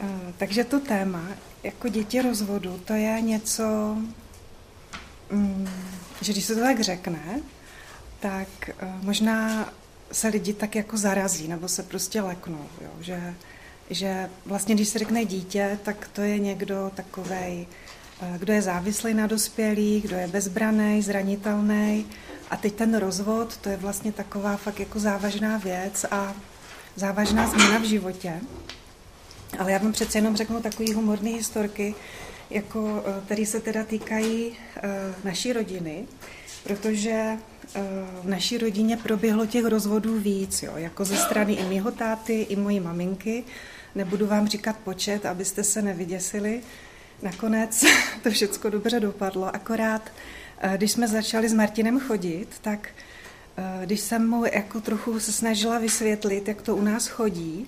[0.00, 1.28] Eh, takže to téma,
[1.62, 3.96] jako děti rozvodu, to je něco,
[5.30, 5.68] mm,
[6.20, 7.40] že když se to tak řekne,
[8.20, 9.68] tak eh, možná
[10.12, 12.90] se lidi tak jako zarazí, nebo se prostě leknou, jo?
[13.00, 13.34] Že,
[13.90, 17.66] že vlastně, když se řekne dítě, tak to je někdo takovej,
[18.22, 22.06] eh, kdo je závislý na dospělých, kdo je bezbraný, zranitelný.
[22.50, 26.34] A teď ten rozvod, to je vlastně taková fakt jako závažná věc a
[26.96, 28.40] závažná změna v životě.
[29.58, 31.94] Ale já vám přece jenom řeknu takový humorný historky,
[32.50, 34.52] jako, eh, který se teda týkají
[35.24, 36.06] naší rodiny,
[36.64, 37.36] protože
[38.22, 42.56] v naší rodině proběhlo těch rozvodů víc, jo, jako ze strany i mýho táty, i
[42.56, 43.44] mojí maminky.
[43.94, 46.60] Nebudu vám říkat počet, abyste se nevyděsili.
[47.22, 47.84] Nakonec
[48.22, 50.12] to všechno dobře dopadlo, akorát
[50.58, 52.88] eh, když jsme začali s Martinem chodit, tak
[53.56, 57.66] eh, když jsem mu jako trochu se snažila vysvětlit, jak to u nás chodí,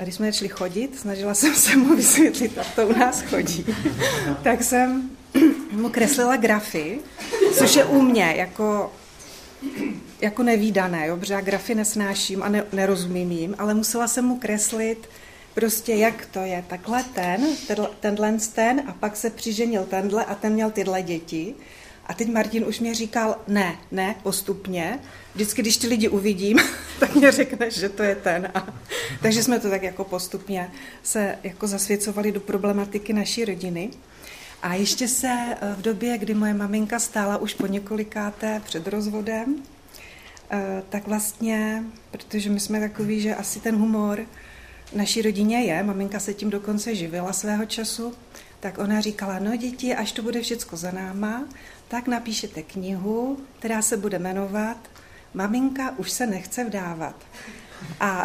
[0.00, 3.66] a když jsme začali chodit, snažila jsem se mu vysvětlit, jak to u nás chodí,
[4.42, 5.10] tak jsem
[5.72, 6.98] mu kreslila grafy,
[7.58, 8.92] což je u mě jako
[10.20, 14.36] jako nevýdané, jo, protože já grafy nesnáším a ne, nerozumím jim, ale musela jsem mu
[14.36, 15.08] kreslit
[15.54, 17.46] prostě jak to je, takhle ten,
[18.00, 21.54] tenhle ten a pak se přiženil tenhle a ten měl tyhle děti.
[22.10, 24.98] A teď Martin už mě říkal, ne, ne, postupně.
[25.34, 26.58] Vždycky, když ty lidi uvidím,
[27.00, 28.50] tak mě řekneš, že to je ten.
[28.54, 28.66] A,
[29.22, 30.70] takže jsme to tak jako postupně
[31.02, 33.90] se jako zasvěcovali do problematiky naší rodiny.
[34.62, 39.62] A ještě se eh, v době, kdy moje maminka stála už po několikáté před rozvodem,
[40.50, 44.20] eh, tak vlastně, protože my jsme takový, že asi ten humor
[44.92, 48.14] naší rodině je, maminka se tím dokonce živila svého času,
[48.60, 51.44] tak ona říkala, no děti, až to bude všecko za náma,
[51.88, 54.76] tak napíšete knihu, která se bude jmenovat
[55.34, 57.14] Maminka už se nechce vdávat.
[58.00, 58.24] A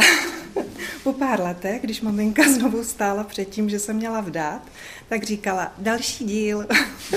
[1.04, 4.62] po pár letech, když maminka znovu stála před tím, že se měla vdát,
[5.10, 6.68] tak říkala, další díl,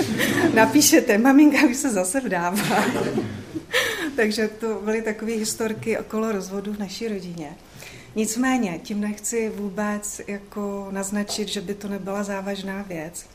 [0.53, 2.85] napíšete, maminka už se zase vdává.
[4.15, 7.55] Takže to byly takové historky okolo rozvodu v naší rodině.
[8.19, 13.25] Nicméně, tím nechci vůbec jako naznačit, že by to nebyla závažná věc.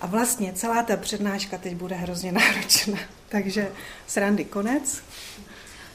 [0.00, 2.98] A vlastně celá ta přednáška teď bude hrozně náročná.
[3.28, 3.72] Takže
[4.06, 5.02] srandy konec.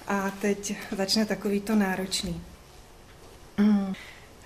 [0.08, 2.42] A teď začne takový to náročný.
[3.58, 3.94] Mm.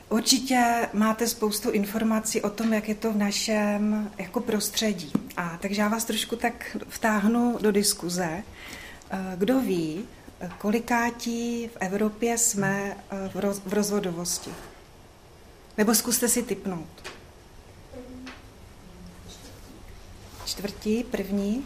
[0.10, 5.12] Určitě máte spoustu informací o tom, jak je to v našem jako prostředí.
[5.38, 8.44] A takže já vás trošku tak vtáhnu do diskuze.
[9.12, 10.08] Eh, kdo ví,
[10.58, 14.52] kolikátí v Evropě jsme eh, v, roz, v rozvodovosti?
[15.78, 16.88] Nebo zkuste si typnout.
[20.46, 21.66] Čtvrtí, první.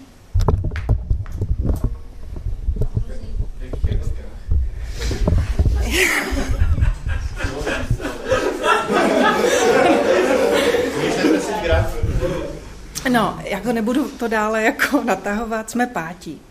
[13.10, 16.42] No, jako nebudu to dále jako natahovat, jsme pátí.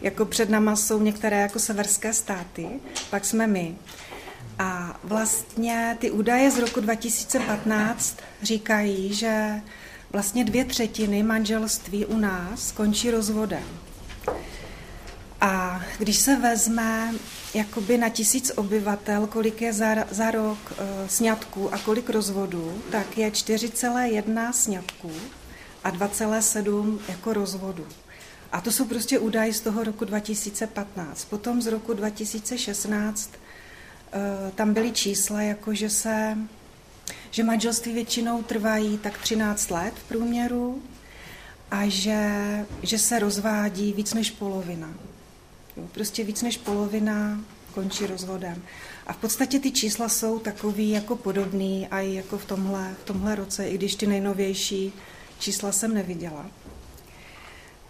[0.00, 2.68] Jako před náma jsou některé jako severské státy,
[3.10, 3.76] pak jsme my.
[4.58, 9.60] A vlastně ty údaje z roku 2015 říkají, že
[10.12, 13.64] vlastně dvě třetiny manželství u nás končí rozvodem.
[15.40, 17.14] A když se vezme
[17.54, 23.18] jakoby na tisíc obyvatel, kolik je za, za rok e, sňatků a kolik rozvodů, tak
[23.18, 25.12] je 4,1 sňatků
[25.84, 27.86] a 2,7 jako rozvodu.
[28.56, 31.24] A to jsou prostě údaje z toho roku 2015.
[31.24, 36.38] Potom z roku 2016 e, tam byly čísla, jako že se
[37.30, 40.82] že manželství většinou trvají tak 13 let v průměru
[41.70, 42.30] a že,
[42.82, 44.94] že se rozvádí víc než polovina.
[45.92, 47.40] Prostě víc než polovina
[47.74, 48.62] končí rozvodem.
[49.06, 53.04] A v podstatě ty čísla jsou takový jako podobný a i jako v tomhle, v
[53.04, 54.92] tomhle roce, i když ty nejnovější
[55.38, 56.46] čísla jsem neviděla.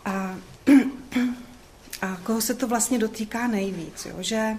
[0.07, 0.39] A,
[2.03, 4.17] a koho se to vlastně dotýká nejvíc, jo?
[4.19, 4.57] že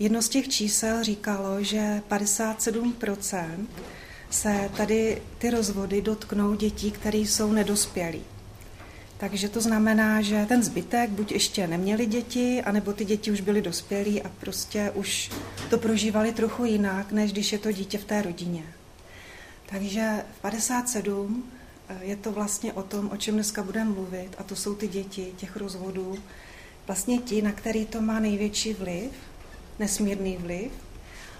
[0.00, 3.66] jedno z těch čísel říkalo, že 57%
[4.30, 8.22] se tady ty rozvody dotknou dětí, které jsou nedospělí.
[9.18, 13.62] Takže to znamená, že ten zbytek buď ještě neměli děti, anebo ty děti už byly
[13.62, 15.30] dospělí a prostě už
[15.70, 18.62] to prožívali trochu jinak, než když je to dítě v té rodině.
[19.66, 21.55] Takže v 57 eh,
[22.00, 25.32] je to vlastně o tom, o čem dneska budeme mluvit, a to jsou ty děti
[25.36, 26.18] těch rozvodů.
[26.86, 29.10] Vlastně ti, na který to má největší vliv,
[29.78, 30.72] nesmírný vliv,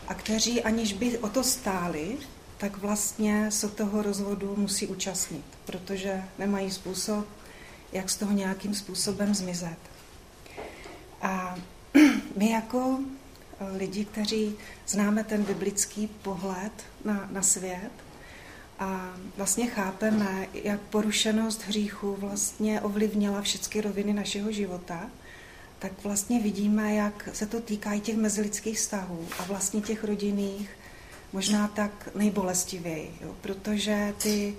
[0.08, 2.16] a kteří aniž by o to stáli,
[2.58, 7.26] tak vlastně se toho rozvodu musí účastnit, protože nemají způsob,
[7.92, 9.78] jak z toho nějakým způsobem zmizet.
[11.22, 11.56] A
[12.36, 12.98] my jako
[13.60, 14.54] eh, lidi, kteří
[14.86, 16.72] známe ten biblický pohled
[17.04, 17.90] na, na svět,
[18.78, 25.10] a vlastně chápeme, jak porušenost hříchu vlastně ovlivnila všechny roviny našeho života,
[25.78, 30.70] tak vlastně vidíme, jak se to týká i těch mezilidských vztahů a vlastně těch rodinných
[31.32, 33.34] možná tak nejbolestivěji, jo?
[33.40, 34.56] protože ty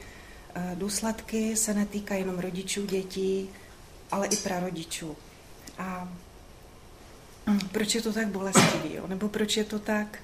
[0.55, 3.49] eh, důsledky se netýkají jenom rodičů, dětí,
[4.11, 5.17] ale i prarodičů.
[5.77, 6.09] A
[7.47, 9.07] hm, proč je to tak bolestivý, jo?
[9.07, 10.19] nebo proč je to tak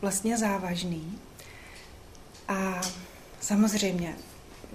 [0.00, 1.18] vlastně závažný?
[2.48, 2.80] A
[3.40, 4.16] samozřejmě,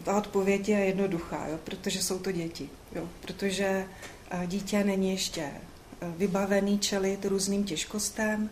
[0.03, 1.59] ta odpověď je jednoduchá, jo?
[1.63, 2.69] protože jsou to děti.
[2.95, 3.09] Jo?
[3.21, 3.85] Protože
[4.31, 8.49] eh, dítě není ještě eh, vybavený čelit různým těžkostem,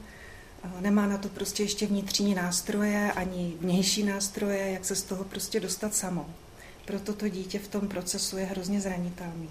[0.79, 5.59] nemá na to prostě ještě vnitřní nástroje ani vnější nástroje, jak se z toho prostě
[5.59, 6.29] dostat samo.
[6.85, 9.49] Proto to dítě v tom procesu je hrozně zranitelný.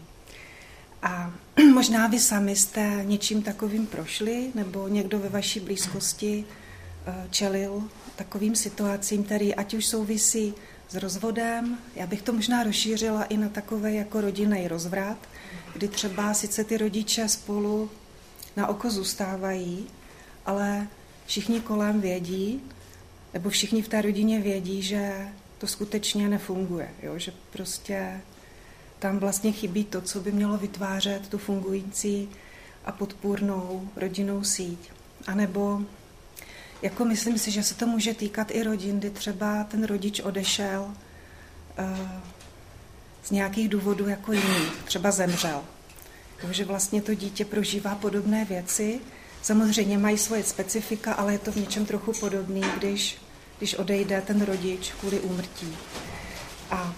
[1.03, 1.33] A
[1.75, 6.55] možná vy sami jste něčím takovým prošli, nebo někdo ve vaší blízkosti eh,
[7.31, 7.83] čelil
[8.17, 10.55] takovým situacím, který ať už souvisí
[10.89, 15.19] s rozvodem, já bych to možná rozšířila i na takové jako rodinný rozvrat,
[15.73, 17.91] kdy třeba sice ty rodiče spolu
[18.57, 19.87] na oko zůstávají,
[20.47, 20.87] ale
[21.27, 22.63] všichni kolem vědí,
[23.35, 25.29] nebo všichni v té rodině vědí, že
[25.59, 27.19] to skutečně nefunguje, jo?
[27.19, 28.21] že prostě
[28.99, 32.29] tam vlastně chybí to, co by mělo vytvářet tu fungující
[32.85, 34.91] a podpůrnou rodinnou síť.
[35.27, 35.81] A nebo
[36.83, 40.83] jako myslím si, že se to může týkat i rodin, kdy třeba ten rodič odešel
[40.83, 42.09] uh,
[43.25, 45.65] z nějakých důvodů jako jiný, třeba zemřel.
[46.41, 49.01] Takže vlastně to dítě prožívá podobné věci
[49.43, 53.17] Samozřejmě mají svoje specifika, ale je to v něčem trochu podobný, když,
[53.59, 55.77] když odejde ten rodič kvůli úmrtí.
[56.71, 56.95] A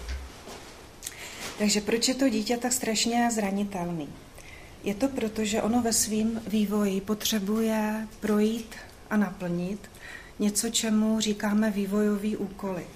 [1.58, 4.08] takže proč je to dítě tak strašně zranitelný?
[4.84, 8.74] Je to proto, že ono ve svém vývoji potřebuje projít
[9.10, 9.90] a naplnit
[10.38, 12.86] něco, čemu říkáme vývojový úkoly.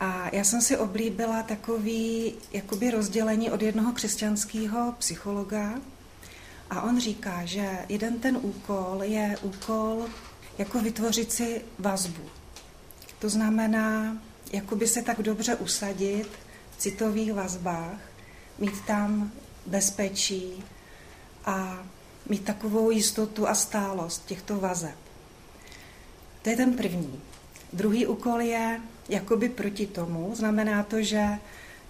[0.00, 5.74] A já jsem si oblíbila takový jakoby rozdělení od jednoho křesťanského psychologa,
[6.70, 10.06] a on říká, že jeden ten úkol je úkol
[10.58, 12.22] jako vytvořit si vazbu.
[13.18, 14.16] To znamená,
[14.52, 16.28] jakoby se tak dobře usadit
[16.70, 17.98] v citových vazbách,
[18.58, 19.32] mít tam
[19.66, 20.64] bezpečí
[21.44, 21.86] a
[22.28, 24.96] mít takovou jistotu a stálost těchto vazeb.
[26.42, 27.20] To je ten první.
[27.72, 30.34] Druhý úkol je jakoby proti tomu.
[30.34, 31.26] Znamená to, že,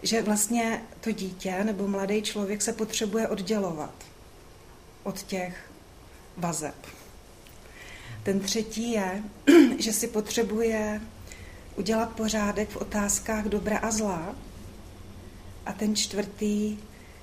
[0.02, 3.94] že vlastně to dítě nebo mladý člověk se potřebuje oddělovat
[5.02, 5.70] od těch
[6.36, 6.74] vazeb.
[8.22, 9.22] Ten třetí je,
[9.78, 11.00] že si potřebuje
[11.76, 14.34] udělat pořádek v otázkách dobra a zla.
[15.66, 16.78] A ten čtvrtý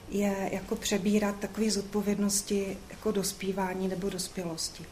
[0.09, 4.86] je jako přebírat takové zodpovědnosti jako dospívání nebo dospělosti.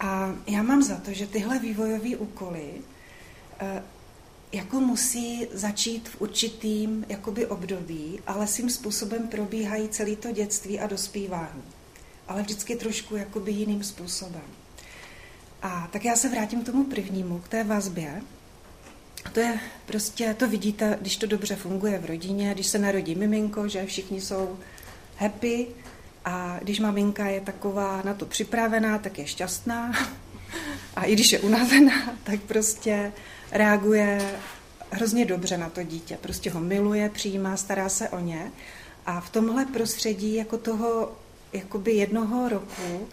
[0.00, 2.70] A já mám za to, že tyhle vývojové úkoly
[3.60, 3.82] eh,
[4.52, 10.86] jako musí začít v určitým jakoby období, ale svým způsobem probíhají celé to dětství a
[10.86, 11.62] dospívání.
[12.28, 14.48] Ale vždycky trošku jakoby jiným způsobem.
[15.62, 18.22] A tak já se vrátím k tomu prvnímu, k té vazbě.
[19.32, 23.68] To je prostě, to vidíte, když to dobře funguje v rodině, když se narodí miminko,
[23.68, 24.58] že všichni jsou
[25.16, 25.66] happy
[26.28, 29.92] a když maminka je taková na to připravená, tak je šťastná.
[30.96, 33.12] A i když je unavená, tak prostě
[33.52, 34.34] reaguje
[34.90, 36.18] hrozně dobře na to dítě.
[36.20, 38.52] Prostě ho miluje, přijímá, stará se o ně.
[39.06, 41.12] A v tomhle prostředí jako toho
[41.52, 43.08] jakoby jednoho roku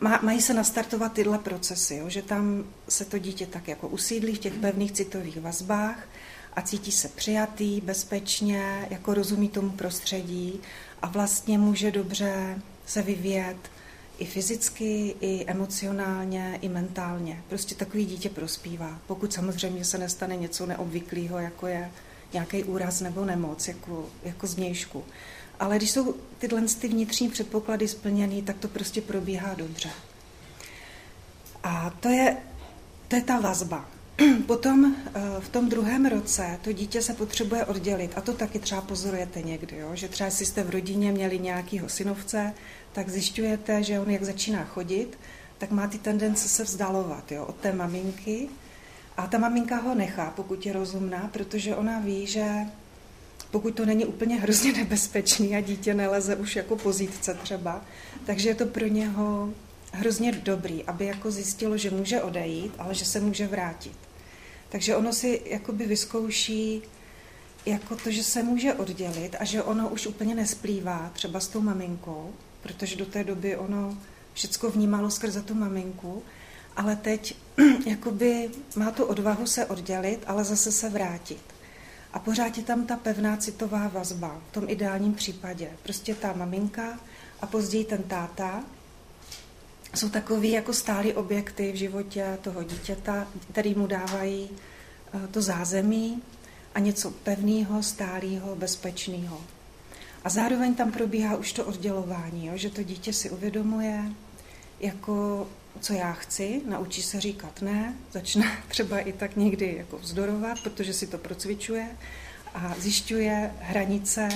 [0.00, 2.08] má, mají se nastartovat tyhle procesy, jo?
[2.08, 6.08] že tam se to dítě tak jako usídlí v těch pevných citových vazbách
[6.56, 10.60] a cítí se přijatý, bezpečně, jako rozumí tomu prostředí
[11.02, 13.56] a vlastně může dobře se vyvíjet
[14.18, 17.42] i fyzicky, i emocionálně, i mentálně.
[17.48, 18.98] Prostě takový dítě prospívá.
[19.06, 21.90] Pokud samozřejmě se nestane něco neobvyklého, jako je
[22.32, 25.04] nějaký úraz nebo nemoc, jako, jako změjšku.
[25.60, 29.90] Ale když jsou tyhle ty vnitřní předpoklady splněny, tak to prostě probíhá dobře.
[31.62, 32.36] A to je,
[33.08, 33.88] to je ta vazba.
[34.46, 38.12] Potom eh, v tom druhém roce to dítě se potřebuje oddělit.
[38.16, 39.90] A to taky třeba pozorujete někdy, jo?
[39.94, 42.54] že třeba si jste v rodině měli nějakýho synovce,
[42.92, 45.18] tak zjišťujete, že on jak začíná chodit,
[45.58, 48.48] tak má ty tendence se vzdalovat jo, od té maminky.
[49.16, 52.46] A ta maminka ho nechá, pokud je rozumná, protože ona ví, že
[53.50, 57.84] pokud to není úplně hrozně nebezpečný a dítě neleze už jako pozítce třeba,
[58.26, 59.50] takže je to pro něho
[59.92, 64.09] hrozně dobrý, aby jako zjistilo, že může odejít, ale že se může vrátit.
[64.70, 66.82] Takže ono si jakoby vyzkouší
[67.66, 71.60] jako to, že se může oddělit a že ono už úplně nesplývá třeba s tou
[71.60, 73.98] maminkou, protože do té doby ono
[74.34, 76.22] všecko vnímalo skrze tu maminku
[76.76, 77.36] ale teď
[77.86, 81.42] jakoby má tu odvahu se oddělit, ale zase se vrátit.
[82.12, 85.70] A pořád je tam ta pevná citová vazba, v tom ideálním případě.
[85.82, 87.00] Prostě ta maminka
[87.40, 88.64] a později ten táta
[89.94, 96.22] jsou takový jako stálý objekty v životě toho dítěta, který mu dávají eh, to zázemí
[96.74, 99.40] a něco pevného, stálého, bezpečného.
[100.24, 104.04] A zároveň tam probíhá už to oddělování, jo, že to dítě si uvědomuje,
[104.80, 105.46] jako
[105.80, 110.92] co já chci, naučí se říkat ne, začne třeba i tak někdy jako vzdorovat, protože
[110.92, 111.88] si to procvičuje
[112.54, 114.28] a zjišťuje hranice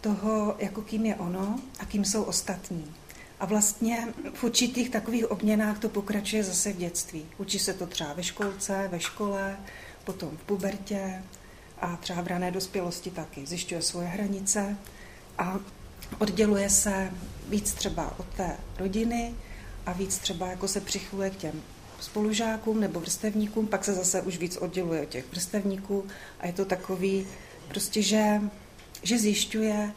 [0.00, 2.94] toho, jako kým je ono a kým jsou ostatní.
[3.42, 7.26] A vlastně v určitých takových obměnách to pokračuje zase v dětství.
[7.38, 9.56] Učí se to třeba ve školce, ve škole,
[10.04, 11.22] potom v pubertě
[11.80, 13.46] a třeba v rané dospělosti taky.
[13.46, 14.76] Zjišťuje svoje hranice
[15.38, 15.58] a
[16.18, 17.10] odděluje se
[17.48, 19.34] víc třeba od té rodiny
[19.86, 21.62] a víc třeba jako se přichyluje k těm
[22.00, 26.06] spolužákům nebo vrstevníkům, pak se zase už víc odděluje od těch vrstevníků
[26.40, 27.26] a je to takový
[27.68, 28.40] prostě, že,
[29.02, 29.92] že zjišťuje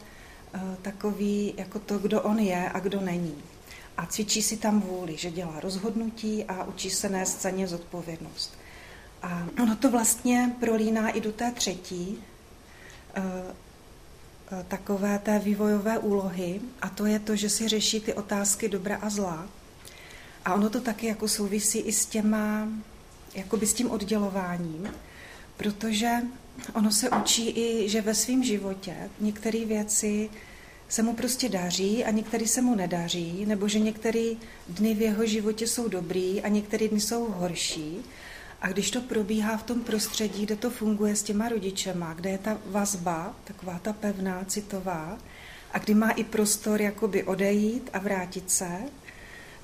[0.82, 3.42] takový jako to, kdo on je a kdo není.
[3.96, 8.58] A cvičí si tam vůli, že dělá rozhodnutí a učí se nést za ně zodpovědnost.
[9.22, 12.18] A ono to vlastně prolíná i do té třetí,
[13.16, 13.24] uh,
[14.68, 19.10] takové té vývojové úlohy a to je to, že si řeší ty otázky dobra a
[19.10, 19.46] zla
[20.46, 22.68] a ono to taky jako souvisí i s těma,
[23.34, 24.94] jakoby s tím oddělováním,
[25.56, 26.10] protože
[26.74, 30.30] ono se učí i, že ve svém životě některé věci
[30.88, 34.34] se mu prostě daří a některé se mu nedaří, nebo že některé
[34.68, 37.96] dny v jeho životě jsou dobrý a některé dny jsou horší.
[38.62, 42.38] A když to probíhá v tom prostředí, kde to funguje s těma rodičema, kde je
[42.38, 45.18] ta vazba, taková ta pevná, citová,
[45.72, 48.78] a kdy má i prostor jakoby odejít a vrátit se,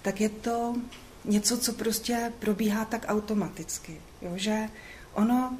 [0.03, 0.77] tak je to
[1.25, 4.01] něco, co prostě probíhá tak automaticky.
[4.23, 4.33] Jo?
[4.35, 4.69] Že
[5.15, 5.59] ono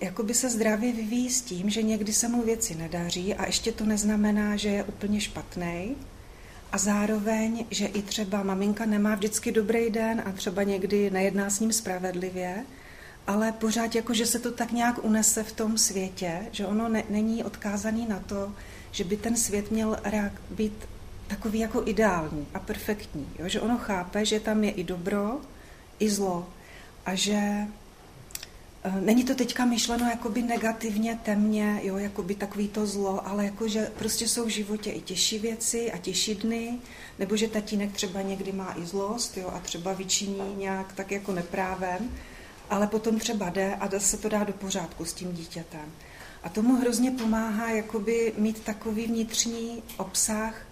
[0.00, 3.84] jakoby se zdravě vyvíjí s tím, že někdy se mu věci nedaří a ještě to
[3.84, 5.96] neznamená, že je úplně špatný.
[6.72, 11.60] A zároveň, že i třeba maminka nemá vždycky dobrý den a třeba někdy nejedná s
[11.60, 12.64] ním spravedlivě,
[13.26, 17.02] ale pořád jako, že se to tak nějak unese v tom světě, že ono ne,
[17.10, 18.52] není odkázaný na to,
[18.90, 19.98] že by ten svět měl
[20.50, 20.72] být
[21.26, 23.28] takový jako ideální a perfektní.
[23.38, 23.48] Jo?
[23.48, 25.40] Že ono chápe, že tam je i dobro,
[25.98, 26.48] i zlo
[27.06, 27.66] a že
[29.00, 33.90] Není to teďka myšleno jakoby negativně, temně, jo, jakoby takový to zlo, ale jako, že
[33.98, 36.78] prostě jsou v životě i těžší věci a těžší dny,
[37.18, 41.32] nebo že tatínek třeba někdy má i zlost, jo, a třeba vyčiní nějak tak jako
[41.32, 42.10] neprávem,
[42.70, 45.92] ale potom třeba jde a se to dá do pořádku s tím dítětem.
[46.42, 50.66] A tomu hrozně pomáhá jakoby mít takový vnitřní obsah,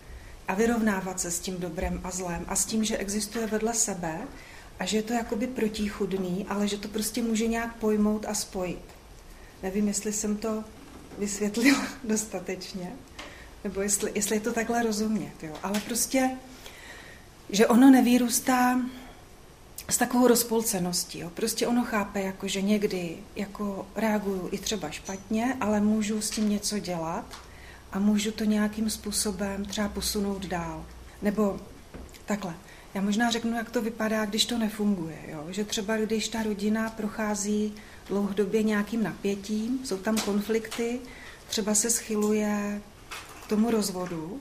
[0.49, 4.19] a vyrovnávat se s tím dobrem a zlem a s tím, že existuje vedle sebe
[4.79, 8.85] a že je to jakoby protichudný, ale že to prostě může nějak pojmout a spojit.
[9.63, 10.65] Nevím, jestli jsem to
[11.19, 12.93] vysvětlila dostatečně,
[13.65, 15.55] nebo jestli, jestli je to takhle rozumět, jo.
[15.63, 16.31] ale prostě,
[17.51, 18.81] že ono nevýrůstá
[19.91, 21.19] s takovou rozpolceností.
[21.19, 21.31] Jo.
[21.31, 26.49] Prostě ono chápe, jako, že někdy jako reaguju i třeba špatně, ale můžu s tím
[26.49, 27.35] něco dělat
[27.93, 30.87] a můžu to nějakým způsobem třeba posunout dál.
[31.23, 31.61] Nebo
[32.27, 32.55] takhle.
[32.95, 35.19] Já možná řeknu, jak to vypadá, když to nefunguje.
[35.29, 35.47] Jo?
[35.51, 37.75] Že třeba když ta rodina prochází
[38.09, 41.01] dlouhodobě nějakým napětím, jsou tam konflikty,
[41.49, 42.81] třeba se schyluje
[43.45, 44.41] k tomu rozvodu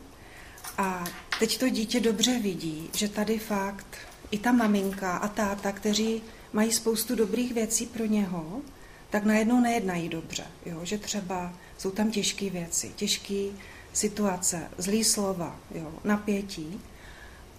[0.77, 1.03] a
[1.39, 3.97] teď to dítě dobře vidí, že tady fakt
[4.31, 6.21] i ta maminka a táta, kteří
[6.53, 8.61] mají spoustu dobrých věcí pro něho,
[9.09, 10.43] tak najednou nejednají dobře.
[10.65, 10.79] Jo?
[10.83, 13.45] Že třeba jsou tam těžké věci, těžké
[13.93, 16.81] situace, zlý slova, jo, napětí.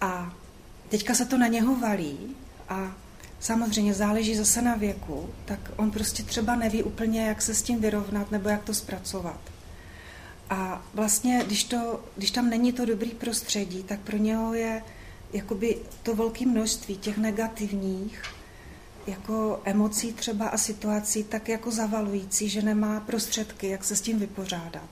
[0.00, 0.34] A
[0.94, 2.36] teďka se to na něho valí
[2.68, 2.94] a
[3.40, 7.80] samozřejmě záleží zase na věku, tak on prostě třeba neví úplně, jak se s tím
[7.80, 9.40] vyrovnat nebo jak to zpracovat.
[10.50, 14.82] A vlastně, když, to, když tam není to dobrý prostředí, tak pro něho je
[15.32, 18.22] jakoby to velké množství těch negativních
[19.06, 24.18] jako emocí třeba a situací tak jako zavalující, že nemá prostředky, jak se s tím
[24.18, 24.90] vypořádat.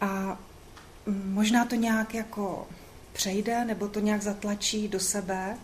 [0.00, 0.38] A
[1.24, 2.66] možná to nějak jako
[3.14, 5.56] přejde, nebo to nějak zatlačí do sebe,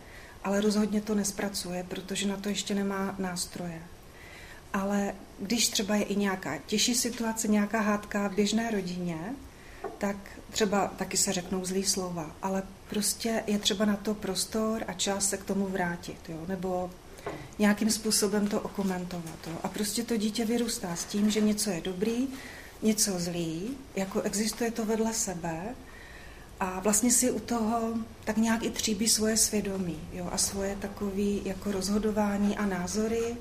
[0.45, 3.83] ale rozhodně to nespracuje, protože na to ještě nemá nástroje.
[4.73, 9.19] Ale když třeba je i nějaká těžší situace, nějaká hádka v běžné rodině,
[9.99, 10.16] tak
[10.50, 15.28] třeba taky se řeknou zlý slova, ale prostě je třeba na to prostor a čas
[15.28, 16.45] se k tomu vrátit, jo?
[16.49, 16.90] nebo
[17.59, 19.38] nějakým způsobem to okomentovat.
[19.47, 19.59] Jo?
[19.62, 22.28] A prostě to dítě vyrůstá s tím, že něco je dobrý,
[22.83, 25.75] něco zlý, jako existuje to vedle sebe
[26.61, 31.23] A vlastně si u toho tak nějak i tříbí svoje svědomí jo, a svoje takové
[31.45, 33.37] jako rozhodování a názory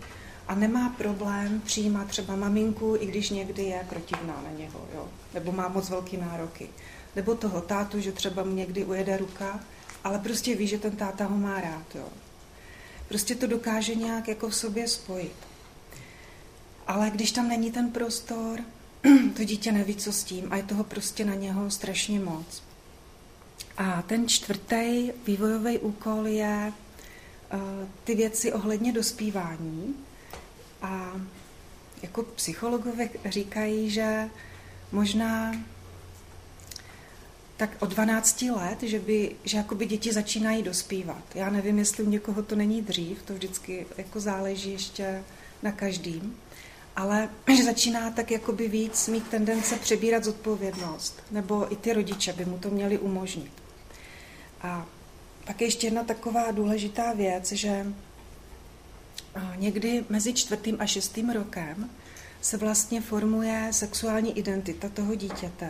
[0.48, 5.52] a nemá problém přijímat třeba maminku, i když někdy je protivná na něho, jo, nebo
[5.52, 6.70] má moc velký nároky.
[7.16, 9.60] Nebo toho tátu, že třeba mu někdy ujede ruka,
[10.04, 11.96] ale prostě ví, že ten táta ho má rád.
[11.96, 12.06] Jo.
[13.08, 15.36] Prostě to dokáže nějak jako v sobě spojit.
[16.88, 18.60] Ale když tam není ten prostor,
[19.36, 22.69] to dítě neví, co s tím a je toho prostě na něho strašně moc.
[23.80, 26.74] A ten čtvrtý vývojový úkol je
[27.54, 27.60] uh,
[28.04, 29.96] ty věci ohledně dospívání.
[30.82, 31.22] A
[32.02, 34.30] jako psychologové říkají, že
[34.92, 35.56] možná
[37.58, 41.24] tak od 12 let, že, by, že jakoby děti začínají dospívat.
[41.36, 45.24] Já nevím, jestli u někoho to není dřív, to vždycky jako záleží ještě
[45.64, 46.38] na každým,
[46.96, 52.46] ale že začíná tak jakoby víc mít tendence přebírat zodpovědnost, nebo i ty rodiče by
[52.46, 53.59] mu to měli umožnit.
[54.62, 54.86] A
[55.46, 57.86] pak ještě jedna taková důležitá věc, že
[59.56, 61.90] někdy mezi čtvrtým a šestým rokem
[62.42, 65.70] se vlastně formuje sexuální identita toho dítěte,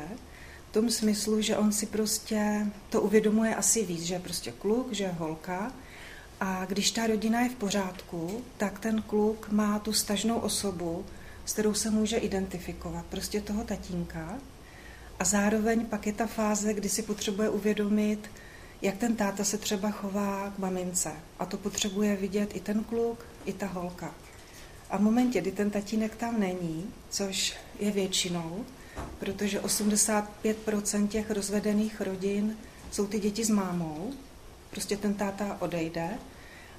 [0.70, 4.94] v tom smyslu, že on si prostě to uvědomuje asi víc, že je prostě kluk,
[4.94, 5.72] že je holka
[6.40, 11.06] a když ta rodina je v pořádku, tak ten kluk má tu stažnou osobu,
[11.46, 14.38] s kterou se může identifikovat, prostě toho tatínka.
[15.20, 18.32] A zároveň pak je ta fáze, kdy si potřebuje uvědomit,
[18.82, 21.12] jak ten táta se třeba chová k mamince.
[21.40, 24.14] A to potřebuje vidět i ten kluk, i ta holka.
[24.90, 28.66] A v momentě, kdy ten tatínek tam není, což je většinou,
[29.20, 32.58] protože 85% těch rozvedených rodin
[32.92, 34.14] jsou ty děti s mámou,
[34.70, 36.10] prostě ten táta odejde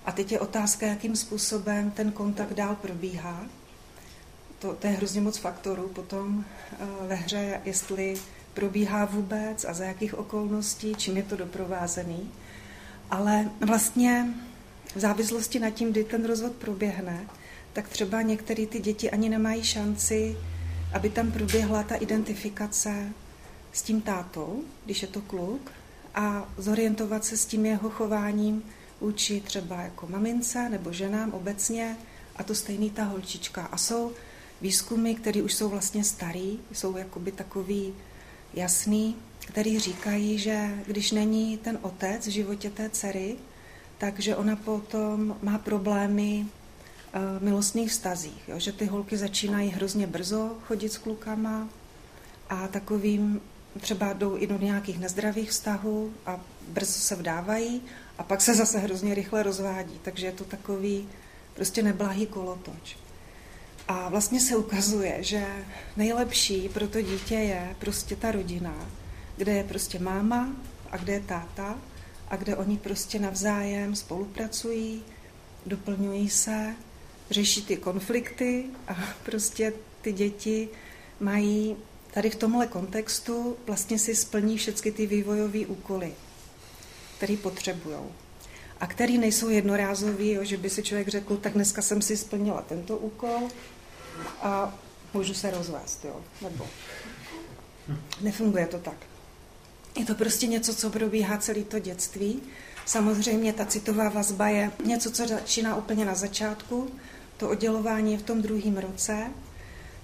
[0.04, 3.46] a teď je otázka, jakým způsobem ten kontakt dál probíhá.
[4.58, 8.16] To, to je hrozně moc faktorů potom eh, ve hře, jestli
[8.60, 12.30] probíhá vůbec a za jakých okolností, čím je to doprovázený.
[13.10, 14.34] Ale vlastně
[14.94, 17.26] v závislosti na tím, kdy ten rozvod proběhne,
[17.72, 20.36] tak třeba některé ty děti ani nemají šanci,
[20.92, 23.12] aby tam proběhla ta identifikace
[23.72, 25.72] s tím tátou, když je to kluk,
[26.14, 28.62] a zorientovat se s tím jeho chováním
[29.00, 31.96] vůči třeba jako mamince nebo ženám obecně
[32.36, 33.62] a to stejný ta holčička.
[33.62, 34.12] A jsou
[34.60, 37.94] výzkumy, které už jsou vlastně starý, jsou jakoby takový
[38.54, 43.36] jasný, který říkají, že když není ten otec v životě té dcery,
[43.98, 46.46] takže ona potom má problémy
[47.38, 48.58] v milostných vztazích, jo?
[48.58, 51.68] že ty holky začínají hrozně brzo chodit s klukama
[52.48, 53.40] a takovým
[53.80, 57.82] třeba jdou i do nějakých nezdravých vztahů a brzo se vdávají
[58.18, 61.08] a pak se zase hrozně rychle rozvádí, takže je to takový
[61.54, 62.96] prostě neblahý kolotoč.
[63.90, 65.46] A vlastně se ukazuje, že
[65.96, 68.88] nejlepší pro to dítě je prostě ta rodina,
[69.36, 70.52] kde je prostě máma
[70.90, 71.78] a kde je táta
[72.28, 75.02] a kde oni prostě navzájem spolupracují,
[75.66, 76.74] doplňují se,
[77.30, 79.72] řeší ty konflikty a prostě
[80.02, 80.68] ty děti
[81.20, 81.76] mají
[82.10, 86.12] tady v tomhle kontextu vlastně si splní všechny ty vývojové úkoly,
[87.16, 87.98] které potřebují.
[88.80, 92.62] A který nejsou jednorázový, jo, že by si člověk řekl, tak dneska jsem si splnila
[92.62, 93.48] tento úkol
[94.42, 94.74] a
[95.14, 96.66] můžu se rozvést, jo, nebo
[98.20, 98.96] nefunguje to tak.
[99.98, 102.42] Je to prostě něco, co probíhá celé to dětství.
[102.86, 106.90] Samozřejmě ta citová vazba je něco, co začíná úplně na začátku,
[107.36, 109.26] to oddělování je v tom druhém roce.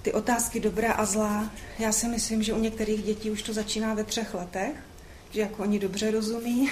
[0.02, 3.94] Ty otázky dobré a zlá, já si myslím, že u některých dětí už to začíná
[3.94, 4.76] ve třech letech,
[5.30, 6.70] že jako oni dobře rozumí,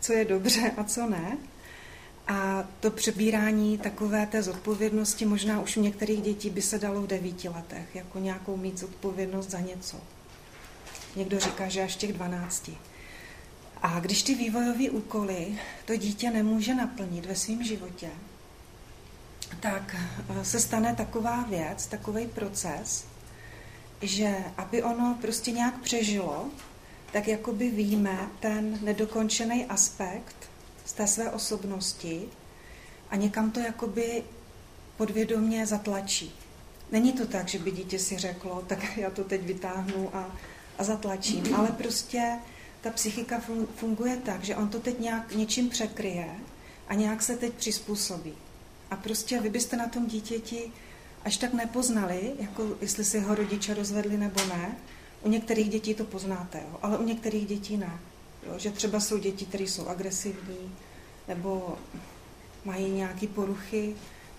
[0.00, 1.38] co je dobře a co ne.
[2.28, 7.06] A to přebírání takové té zodpovědnosti možná už u některých dětí by se dalo v
[7.06, 9.96] devíti letech, jako nějakou mít zodpovědnost za něco.
[11.16, 12.78] Někdo říká, že až těch dvanácti.
[13.82, 18.10] A když ty vývojové úkoly to dítě nemůže naplnit ve svém životě,
[19.60, 19.96] tak
[20.28, 23.06] eh, se stane taková věc, takový proces,
[24.02, 26.44] že aby ono prostě nějak přežilo,
[27.12, 30.45] tak jakoby víme ten nedokončený aspekt
[30.86, 32.28] z té své osobnosti
[33.10, 34.22] a někam to jakoby
[34.96, 36.34] podvědomě zatlačí.
[36.92, 40.36] Není to tak, že by dítě si řeklo, tak já to teď vytáhnu a,
[40.78, 42.38] a zatlačím, ale prostě
[42.80, 43.42] ta psychika
[43.76, 46.30] funguje tak, že on to teď nějak něčím překryje
[46.88, 48.34] a nějak se teď přizpůsobí.
[48.90, 50.72] A prostě vy byste na tom dítěti
[51.24, 54.76] až tak nepoznali, jako jestli si ho rodiče rozvedli nebo ne.
[55.22, 57.98] U některých dětí to poznáte, jo, ale u některých dětí ne.
[58.46, 60.74] Jo, že třeba jsou děti, které jsou agresivní
[61.28, 61.78] nebo
[62.64, 63.94] mají nějaké poruchy,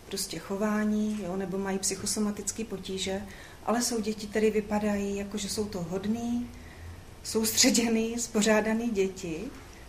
[0.06, 3.22] prostě chování, jo, nebo mají psychosomatické potíže,
[3.66, 6.50] ale jsou děti, které vypadají jako, že jsou to hodný,
[7.24, 9.44] soustředěný, spořádaný děti,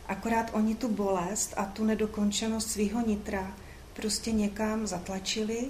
[0.06, 3.56] akorát oni tu bolest a tu nedokončenost svého nitra
[3.94, 5.68] prostě někam zatlačili,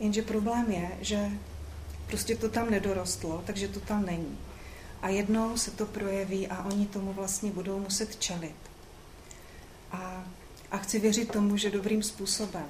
[0.00, 1.30] jenže problém je, že
[2.06, 4.38] prostě to tam nedorostlo, takže to tam není.
[5.02, 8.56] A jednou se to projeví a oni tomu vlastně budou muset čelit.
[9.92, 10.24] A,
[10.70, 12.66] a chci věřit tomu, že dobrým způsobem.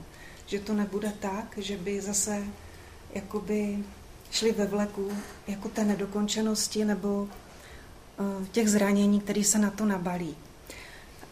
[0.47, 2.45] Že to nebude tak, že by zase
[3.15, 3.79] jakoby
[4.31, 5.13] šli ve vleku
[5.49, 10.37] jako té nedokončenosti nebo uh, těch zranění, které se na to nabalí.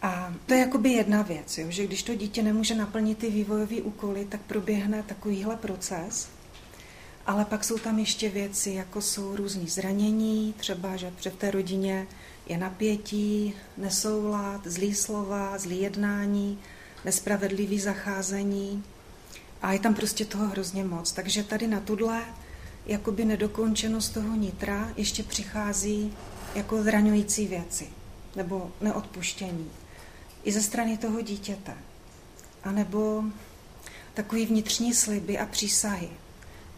[0.02, 3.76] A to je jakoby jedna věc, jo, že když to dítě nemůže naplnit ty vývojové
[3.76, 6.28] úkoly, tak proběhne takovýhle proces.
[7.28, 12.06] Ale pak jsou tam ještě věci, jako jsou různý zranění, třeba, že v té rodině
[12.46, 16.58] je napětí, nesoulad, zlý slova, zlý jednání,
[17.04, 18.84] nespravedlivý zacházení.
[19.62, 21.12] A je tam prostě toho hrozně moc.
[21.12, 22.24] Takže tady na tuhle
[22.86, 26.14] jakoby nedokončenost toho nitra ještě přichází
[26.54, 27.88] jako zraňující věci
[28.36, 29.70] nebo neodpuštění.
[30.44, 31.74] I ze strany toho dítěte.
[32.64, 33.24] A nebo
[34.14, 36.08] takový vnitřní sliby a přísahy.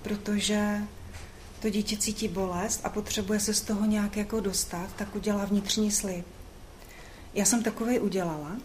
[0.02, 0.78] Protože
[1.60, 5.90] to dítě cítí bolest a potřebuje se z toho nějak jako dostat, tak udělá vnitřní
[5.90, 6.26] slib.
[7.34, 8.56] Já jsem takový udělala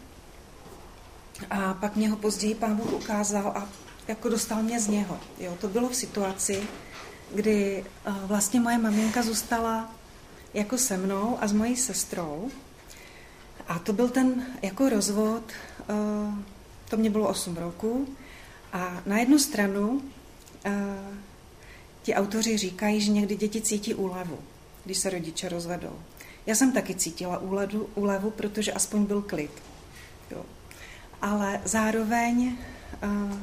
[1.50, 3.70] a pak mě ho později pán Bůh ukázal a
[4.08, 5.20] jako dostal mě z něho.
[5.40, 6.64] Jo, to bylo v situaci,
[7.34, 9.92] kdy uh, vlastně moje maminka zůstala
[10.54, 12.50] jako se mnou a s mojí sestrou.
[13.68, 15.44] A to byl ten jako rozvod,
[15.90, 16.34] uh,
[16.90, 18.08] to mě bylo 8 roku.
[18.74, 20.02] A na jednu stranu
[22.02, 24.40] ti autoři říkají, že někdy děti cítí úlevu,
[24.86, 26.00] když se rodiče rozvedou.
[26.46, 29.52] Já jsem taky cítila úlevu, úlevu protože aspoň byl klid.
[30.32, 30.46] Jo.
[31.22, 32.58] Ale zároveň
[33.04, 33.38] uh,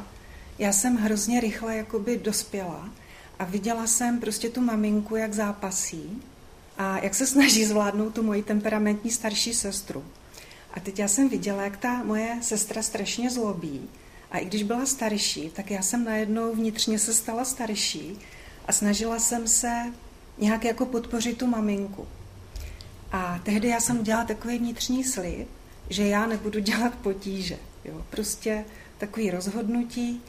[0.59, 2.89] já jsem hrozně rychle jakoby dospěla
[3.39, 6.23] a viděla jsem prostě tu maminku, jak zápasí
[6.79, 10.05] a jak se snaží zvládnout tu moji temperamentní starší sestru.
[10.75, 13.89] A teď já jsem viděla, jak ta moje sestra strašně zlobí.
[14.33, 18.19] A i když byla starší, tak já jsem najednou vnitřně se stala starší
[18.67, 19.93] a snažila jsem se
[20.39, 22.07] nějak jako podpořit tu maminku.
[23.13, 25.49] A tehdy já jsem udělala takový vnitřní slib,
[25.91, 27.59] že já nebudu dělat potíže.
[27.85, 28.05] Jo?
[28.11, 28.65] Prostě
[28.99, 30.23] takový rozhodnutí,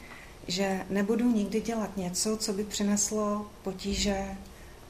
[0.48, 4.36] že nebudu nikdy dělat něco, co by přineslo potíže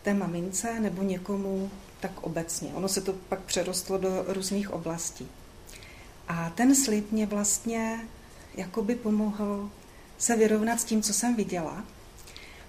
[0.03, 2.69] té mamince nebo někomu tak obecně.
[2.75, 5.29] Ono se to pak přerostlo do různých oblastí.
[6.29, 8.01] A ten slib mě vlastně
[8.57, 9.71] jakoby pomohl
[10.19, 11.85] se vyrovnat s tím, co jsem viděla.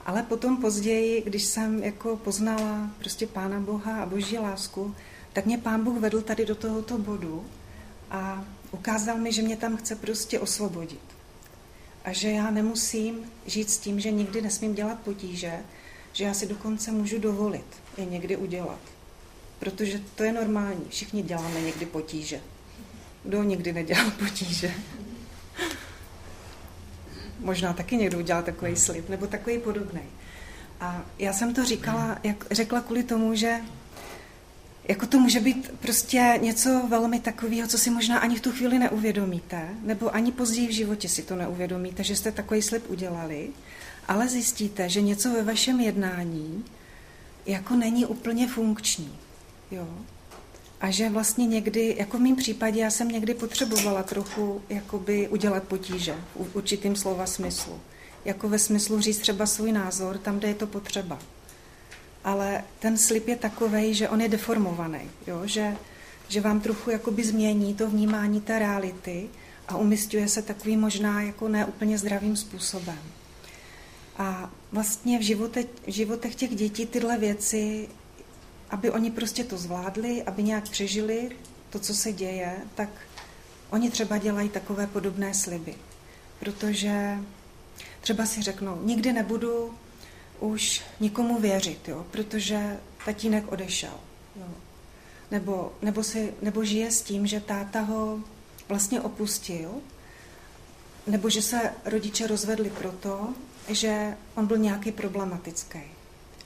[0.05, 4.95] Ale potom později, když jsem jako poznala prostě Pána Boha a Boží lásku,
[5.33, 7.45] tak mě Pán Bůh vedl tady do tohoto bodu
[8.11, 11.15] a ukázal mi, že mě tam chce prostě osvobodit
[12.05, 15.59] a že já nemusím žít s tím, že nikdy nesmím dělat potíže,
[16.13, 17.65] že já si dokonce můžu dovolit
[17.97, 18.79] je někdy udělat.
[19.59, 22.41] Protože to je normální, všichni děláme někdy potíže.
[23.23, 24.73] Kdo nikdy nedělal potíže?
[27.39, 30.01] Možná taky někdo udělal takový slib, nebo takový podobný.
[30.81, 33.59] A já jsem to říkala, jak řekla kvůli tomu, že
[34.87, 38.79] jako to může být prostě něco velmi takového, co si možná ani v tu chvíli
[38.79, 43.49] neuvědomíte, nebo ani později v životě si to neuvědomíte, že jste takový slib udělali,
[44.07, 46.65] ale zjistíte, že něco ve vašem jednání
[47.45, 49.17] jako není úplně funkční.
[49.71, 49.87] Jo?
[50.81, 55.63] A že vlastně někdy, jako v mém případě, já jsem někdy potřebovala trochu jakoby udělat
[55.63, 57.79] potíže v určitým slova smyslu.
[58.25, 61.19] Jako ve smyslu říct třeba svůj názor tam, kde je to potřeba
[62.25, 65.41] ale ten slib je takový, že on je deformovaný, jo?
[65.45, 65.77] Že,
[66.27, 69.29] že vám trochu jakoby změní to vnímání té reality
[69.67, 72.99] a umistuje se takový možná jako neúplně zdravým způsobem.
[74.17, 77.87] A vlastně v, živote, v životech těch dětí tyhle věci,
[78.69, 81.31] aby oni prostě to zvládli, aby nějak přežili
[81.69, 82.89] to, co se děje, tak
[83.69, 85.75] oni třeba dělají takové podobné sliby.
[86.39, 87.17] Protože
[88.01, 89.73] třeba si řeknou, nikdy nebudu
[90.39, 93.99] už nikomu věřit, jo, protože tatínek odešel.
[94.35, 94.47] Jo.
[95.31, 98.19] Nebo, nebo, si, nebo žije s tím, že táta ho
[98.69, 99.71] vlastně opustil,
[101.07, 103.33] nebo že se rodiče rozvedli proto,
[103.67, 105.79] že on byl nějaký problematický.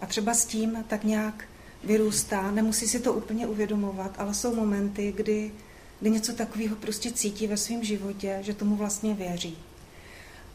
[0.02, 1.46] A třeba s tím tak nějak
[1.84, 5.52] vyrůstá, nemusí si to úplně uvědomovat, ale jsou momenty, kdy,
[6.00, 9.58] kdy něco takového prostě cítí ve svém životě, že tomu vlastně věří.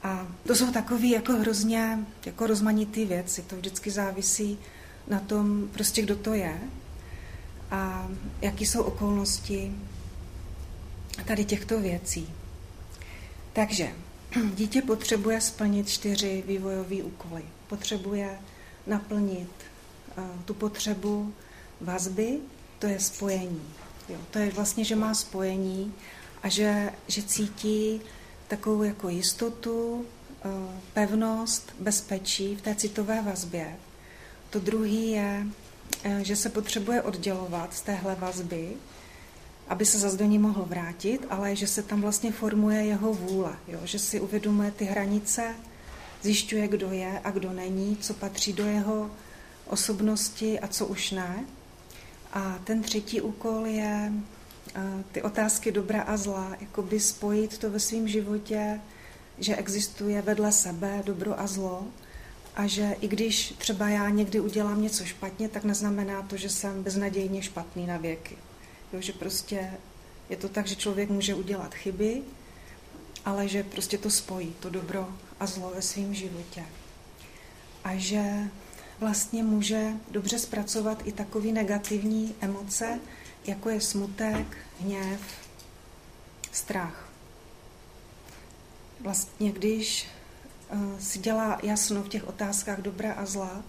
[0.03, 3.43] A to jsou takové jako hrozně jako rozmanitý věci.
[3.43, 4.59] To vždycky závisí
[5.09, 6.61] na tom, prostě kdo to je
[7.71, 8.09] a
[8.43, 9.73] jaký jsou okolnosti
[11.27, 12.29] tady těchto věcí.
[13.53, 13.93] Takže
[14.55, 17.43] dítě potřebuje splnit čtyři vývojové úkoly.
[17.69, 18.39] Potřebuje
[18.87, 19.51] naplnit
[20.45, 21.35] tu potřebu
[21.81, 22.39] vazby,
[22.79, 23.63] to je spojení.
[24.09, 25.95] Jo, to je vlastně, že má spojení
[26.43, 28.01] a že, že cítí
[28.49, 30.07] takovou jako jistotu,
[30.93, 33.77] pevnost, bezpečí v té citové vazbě.
[34.51, 35.47] To druhý je,
[36.05, 38.73] eh, že se potřebuje oddělovat z téhle vazby,
[39.69, 43.57] aby se zase do ní mohl vrátit, ale že se tam vlastně formuje jeho vůle,
[43.69, 43.81] jo?
[43.85, 45.55] že si uvědomuje ty hranice,
[46.23, 49.11] zjišťuje, kdo je a kdo není, co patří do jeho
[49.67, 51.45] osobnosti a co už ne.
[52.33, 54.13] A ten třetí úkol je
[54.75, 54.81] eh,
[55.13, 58.81] ty otázky dobra a zla, jakoby spojit to ve svém životě,
[59.39, 61.87] že existuje vedle sebe dobro a zlo
[62.57, 66.83] a že i když třeba já někdy udělám něco špatně, tak neznamená to, že jsem
[66.83, 68.37] beznadějně špatný na věky.
[68.93, 69.71] Jo, že prostě
[70.31, 72.23] je to tak, že člověk může udělat chyby,
[73.25, 75.09] ale že prostě to spojí, to dobro
[75.41, 76.65] a zlo ve svém životě.
[77.85, 78.49] A že
[79.01, 83.01] vlastně může dobře zpracovat i takové negativní emoce,
[83.47, 85.21] jako je smutek, hněv,
[86.53, 87.09] strach.
[89.01, 90.07] Vlastně, když
[90.71, 93.63] eh, si dělá jasno v těch otázkách dobra a zla,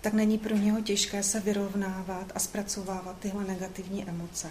[0.00, 4.50] tak není pro něho těžké se vyrovnávat a zpracovávat tyhle negativní emoce.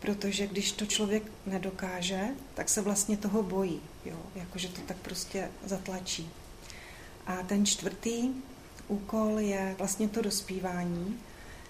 [0.00, 4.16] Protože když to člověk nedokáže, tak se vlastně toho bojí, jo?
[4.34, 6.30] jakože to tak prostě zatlačí.
[7.28, 8.30] A ten čtvrtý
[8.88, 11.20] úkol je vlastně to dospívání,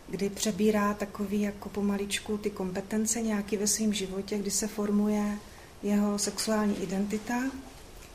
[0.08, 5.38] kdy přebírá takový jako pomaličku ty kompetence nějaký ve svém životě, kdy se formuje
[5.82, 7.34] jeho sexuální identita,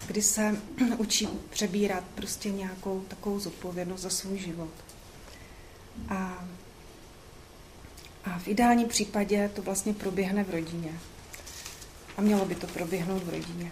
[0.08, 0.62] kdy se
[0.98, 4.74] učí přebírat prostě nějakou takovou zodpovědnost za svůj život.
[6.10, 6.48] A,
[8.26, 11.00] a v ideálním případě to vlastně proběhne v rodině.
[12.18, 13.72] A mělo by to proběhnout v rodině.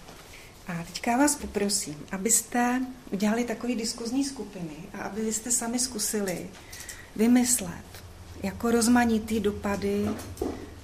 [0.67, 6.49] A teďka vás poprosím, abyste udělali takové diskuzní skupiny a aby jste sami zkusili
[7.15, 7.85] vymyslet
[8.43, 10.09] jako rozmanitý dopady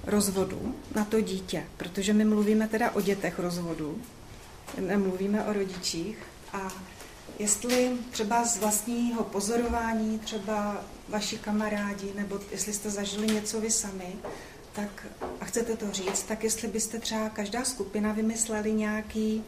[0.06, 4.02] rozvodu na to dítě, protože my mluvíme teda o dětech rozvodu,
[4.80, 6.18] nemluvíme o rodičích.
[6.52, 6.72] A
[7.38, 14.16] jestli třeba z vlastního pozorování, třeba vaši kamarádi, nebo jestli jste zažili něco vy sami,
[14.72, 15.06] tak
[15.40, 19.44] a chcete to říct, tak jestli byste třeba každá skupina vymysleli nějaký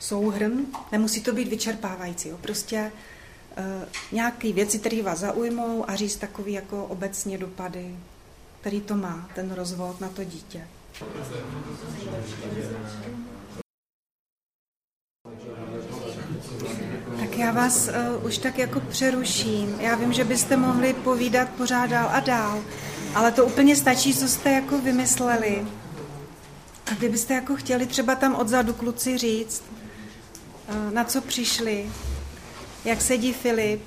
[0.00, 2.92] souhrn, nemusí to být vyčerpávající, jo, prostě
[3.58, 3.64] uh,
[4.12, 7.96] nějaké věci, které vás zaujmou a říct takový jako obecně dopady,
[8.60, 10.68] který to má, ten rozvod na to dítě.
[17.20, 19.80] Tak já vás uh, už tak jako přeruším.
[19.80, 22.62] Já vím, že byste mohli povídat pořád dál a dál,
[23.14, 25.66] ale to úplně stačí, co jste jako vymysleli.
[26.86, 29.62] A kdybyste jako chtěli třeba tam odzadu kluci říct,
[30.90, 31.92] na co přišli,
[32.84, 33.82] jak sedí Filip,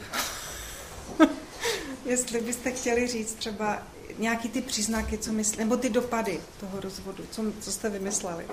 [2.05, 3.83] jestli byste chtěli říct třeba
[4.17, 8.45] nějaký ty příznaky, co myslí, nebo ty dopady toho rozvodu, co, co jste vymysleli.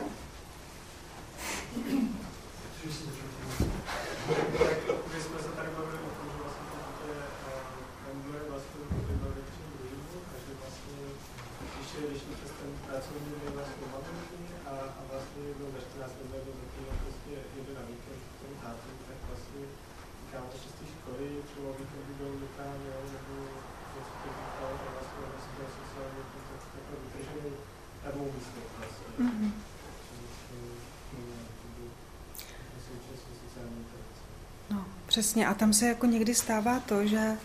[35.07, 37.37] Přesně a tam se jako někdy stává to, že,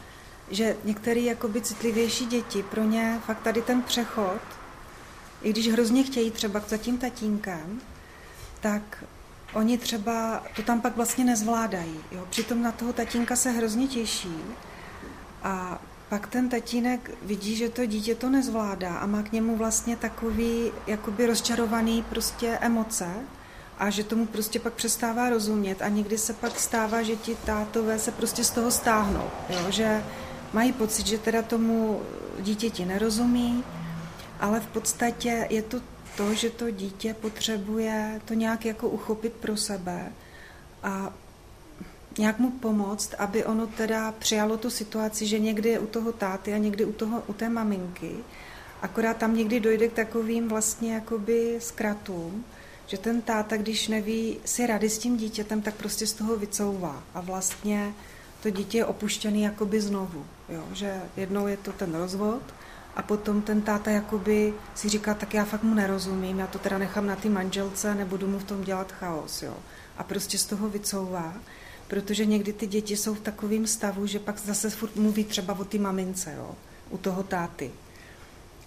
[0.51, 4.41] že některé jakoby citlivější děti, pro ně fakt tady ten přechod,
[5.41, 7.81] i když hrozně chtějí třeba za tím tatínkem,
[8.59, 9.03] tak
[9.53, 11.99] oni třeba to tam pak vlastně nezvládají.
[12.11, 12.27] Jo?
[12.29, 14.37] Přitom na toho tatínka se hrozně těší
[15.43, 19.95] a pak ten tatínek vidí, že to dítě to nezvládá a má k němu vlastně
[19.95, 23.07] takový jakoby rozčarovaný prostě emoce
[23.77, 27.99] a že tomu prostě pak přestává rozumět a někdy se pak stává, že ti tátové
[27.99, 29.71] se prostě z toho stáhnou, jo?
[29.71, 30.03] že
[30.53, 32.01] mají pocit, že teda tomu
[32.39, 33.63] dítěti nerozumí,
[34.39, 35.81] ale v podstatě je to
[36.17, 40.11] to, že to dítě potřebuje to nějak jako uchopit pro sebe
[40.83, 41.13] a
[42.17, 46.53] nějak mu pomoct, aby ono teda přijalo tu situaci, že někdy je u toho táty
[46.53, 48.11] a někdy u, toho, u té maminky.
[48.81, 52.45] Akorát tam někdy dojde k takovým vlastně jakoby zkratům,
[52.87, 57.03] že ten táta, když neví si rady s tím dítětem, tak prostě z toho vycouvá
[57.13, 57.93] a vlastně
[58.43, 60.63] to dítě je opuštěný jakoby znovu, jo?
[60.73, 62.41] že jednou je to ten rozvod
[62.95, 66.77] a potom ten táta jakoby si říká, tak já fakt mu nerozumím, já to teda
[66.77, 69.57] nechám na ty manželce, nebudu mu v tom dělat chaos, jo.
[69.97, 71.33] A prostě z toho vycouvá,
[71.87, 75.63] protože někdy ty děti jsou v takovém stavu, že pak zase furt mluví třeba o
[75.65, 76.55] ty mamince, jo.
[76.89, 77.71] u toho táty.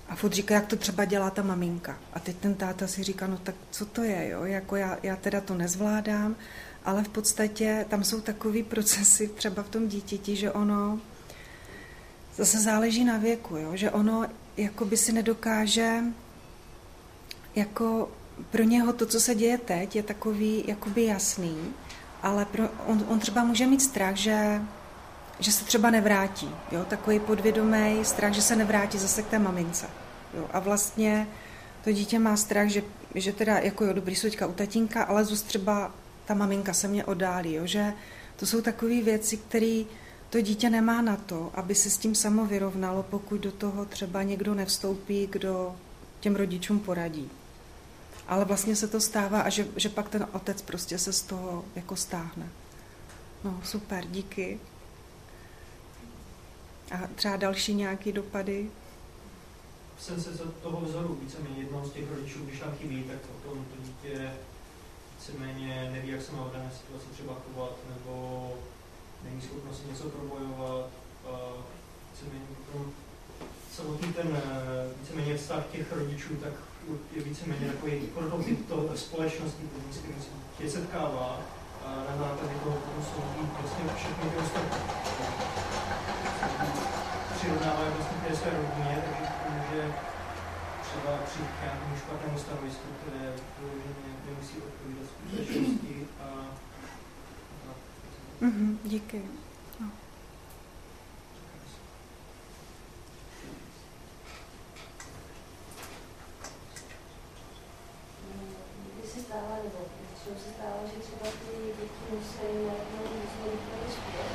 [0.09, 1.99] A furt říká, jak to třeba dělá ta maminka.
[2.13, 4.45] A teď ten táta si říká, no tak co to je, jo?
[4.45, 6.37] Jako já, já teda to nezvládám,
[6.85, 11.01] ale v podstatě tam jsou takový procesy třeba v tom dítěti, že ono
[12.37, 13.77] zase záleží na věku, jo?
[13.77, 14.27] že ono
[14.57, 16.01] jako by si nedokáže
[17.55, 18.11] jako
[18.51, 21.57] pro něho to, co se děje teď, je takový jakoby jasný,
[22.23, 24.63] ale pro, on, on třeba může mít strach, že,
[25.39, 26.51] že se třeba nevrátí.
[26.73, 26.85] Jo?
[26.85, 29.87] Takový podvědomý strach, že se nevrátí zase k té mamince.
[30.35, 30.47] Jo?
[30.53, 31.27] A vlastně
[31.85, 32.83] to dítě má strach, že,
[33.15, 35.91] že teda jako jo, dobrý jsou u tatínka, ale zůst třeba
[36.25, 37.55] ta maminka se mě oddálí.
[37.55, 37.67] Jo?
[37.67, 37.93] Že
[38.37, 39.83] to jsou takové věci, které
[40.31, 44.23] to dítě nemá na to, aby se s tím samo vyrovnalo, pokud do toho třeba
[44.23, 45.77] někdo nevstoupí, kdo
[46.21, 47.31] těm rodičům poradí.
[48.29, 51.65] Ale vlastně se to stává a že, že pak ten otec prostě se z toho
[51.75, 52.49] jako stáhne.
[53.45, 54.61] No, super, díky.
[56.91, 58.71] A třeba další nějaké dopady?
[60.01, 60.31] Jsem se
[60.63, 64.31] toho vzoru víceméně jednoho z těch rodičů, když tam chybí, tak o tom to dítě
[65.19, 68.53] víceméně neví, jak se má v dané situaci třeba chovat, nebo
[69.25, 70.91] není schopno si něco probojovat.
[71.27, 71.31] A
[72.13, 72.93] víceméně potom
[73.73, 76.53] samotný ten eh, víceméně vztah těch rodičů, tak
[77.17, 81.41] je víceméně takový prototyp toho společnosti, s kterým se tě setkává
[81.85, 83.23] a na základě toho potom jsou
[83.61, 84.81] vlastně všechny ty ostatní.
[87.37, 89.95] Přirovnávají vlastně té své rodině, takže může
[90.83, 96.27] třeba přijít k nějakému špatnému stanovisku, které vyloženě nemusí odpovídat skutečnosti a
[98.43, 99.23] mm-hmm, díky.
[109.29, 114.27] stává, nebo většinou se stává, že třeba ty děti musí najednou různě výkony škol.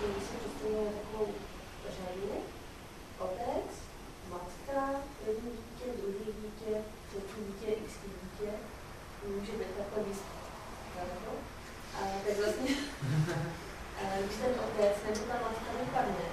[0.00, 1.26] Lidi si představují takovou
[1.96, 2.30] řadu,
[3.26, 3.68] otec,
[4.32, 4.80] matka,
[5.20, 6.72] první dítě, druhý dítě,
[7.08, 7.88] třetí dítě, x
[8.22, 8.50] dítě,
[9.28, 10.20] může být takhle víc
[10.96, 11.32] daleko.
[11.96, 12.70] A tak vlastně,
[13.98, 16.26] a eh, když ten otec nebo ta matka vypadne,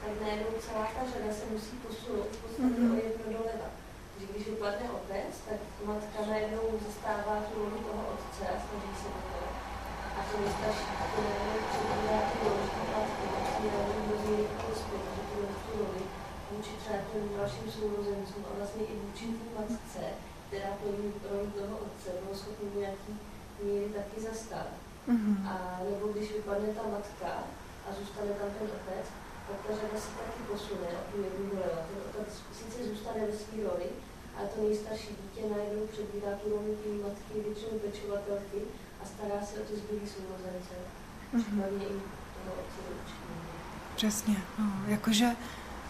[0.00, 2.80] tak najednou celá ta řada se musí posunout v podstatě
[4.30, 9.20] když upadne otec, tak matka najednou zastává tu roli toho otce a snaží se o
[9.30, 9.40] to.
[10.18, 12.64] A to nejstarší, a to najednou přebírá tu roli
[12.94, 16.02] matky, a přebírá různý prospěch, že tu tu roli
[16.50, 20.04] vůči třeba těm dalším sourozencům a vlastně i vůči té matce,
[20.46, 23.12] která plní roli toho otce, bylo schopný nějaký
[23.62, 24.68] míry taky zastat.
[25.08, 25.36] Mm-hmm.
[25.52, 25.54] A
[25.90, 27.30] nebo když vypadne ta matka
[27.86, 29.06] a zůstane tam ten otec,
[29.46, 31.80] tak ta řada se taky posune o tu jednu roli.
[31.88, 33.88] Ten otec sice zůstane ve své roli,
[43.96, 44.36] Přesně.
[44.58, 45.26] No, jakože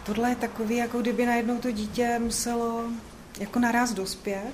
[0.06, 2.84] tohle je takový, jako kdyby najednou to dítě muselo
[3.40, 4.52] jako naraz dospět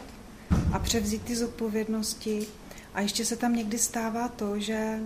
[0.73, 2.47] a převzít ty zodpovědnosti.
[2.95, 5.01] A ještě se tam někdy stává to, že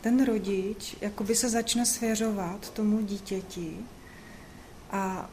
[0.00, 3.78] ten rodič jakoby se začne svěřovat tomu dítěti
[4.90, 5.30] a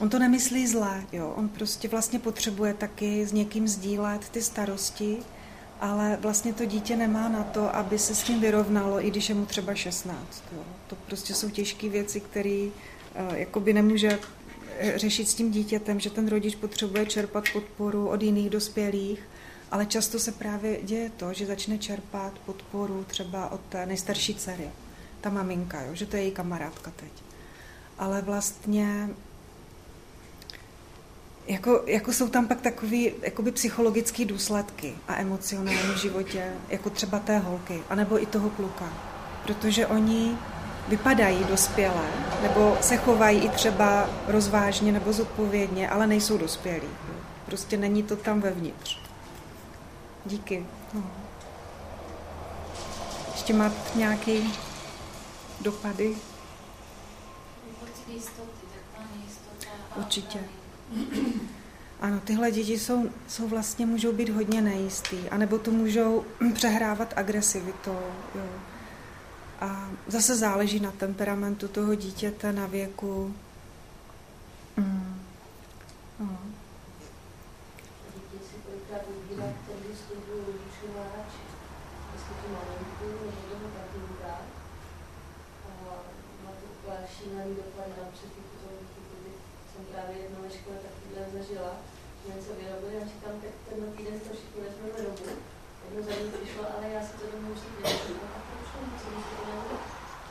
[0.00, 1.32] on to nemyslí zle, jo.
[1.36, 5.18] On prostě vlastně potřebuje taky s někým sdílet ty starosti
[5.80, 9.34] ale vlastně to dítě nemá na to, aby se s tím vyrovnalo, i když je
[9.34, 10.44] mu třeba 16.
[10.52, 10.62] Jo.
[10.86, 14.18] To prostě jsou těžké věci, které uh, jakoby nemůže
[14.78, 19.22] eh, řešit s tím dítětem, že ten rodič potřebuje čerpat podporu od jiných dospělých,
[19.70, 24.70] ale často se právě děje to, že začne čerpat podporu třeba od té nejstarší dcery,
[25.20, 27.12] ta maminka, jo, že to je její kamarádka teď.
[27.98, 29.08] Ale vlastně
[31.46, 37.18] jako, jako jsou tam pak takový jakoby psychologické důsledky a emocionální v životě, jako třeba
[37.18, 38.92] té holky, anebo i toho kluka.
[39.42, 40.38] Protože oni
[40.88, 42.06] vypadají dospělé,
[42.42, 46.88] nebo se chovají i třeba rozvážně nebo zodpovědně, ale nejsou dospělí.
[47.46, 48.98] Prostě není to tam vevnitř.
[50.26, 50.66] Díky.
[50.94, 51.02] No.
[53.32, 54.40] Ještě máte nějaké
[55.60, 56.16] dopady?
[59.96, 60.38] Určitě.
[62.00, 67.98] Ano, tyhle děti jsou, jsou vlastně, můžou být hodně nejistý, anebo to můžou přehrávat agresivitou.
[68.34, 68.48] Jo.
[69.60, 73.34] A zase záleží na temperamentu toho dítěte, na věku.
[74.76, 75.20] Mm.
[76.20, 76.38] No.
[87.24, 88.06] šílený dopad na
[89.70, 91.72] jsem právě jednou ve škole takovýhle zažila,
[92.20, 95.32] že něco vyrobili a říkám, tak tenhle týden to všichni vezmeme domů.
[95.84, 98.00] Jedno za ní přišlo, ale já si to domů musím dělat.
[98.36, 98.66] A proč
[99.00, 99.76] co mi to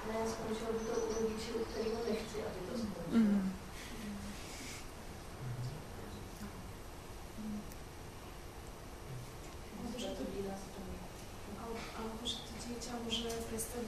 [0.08, 3.20] Ne, skončilo by to u rodičů, u kterého nechci, aby to skončilo.
[3.20, 3.54] Mm.
[13.54, 13.84] přes ten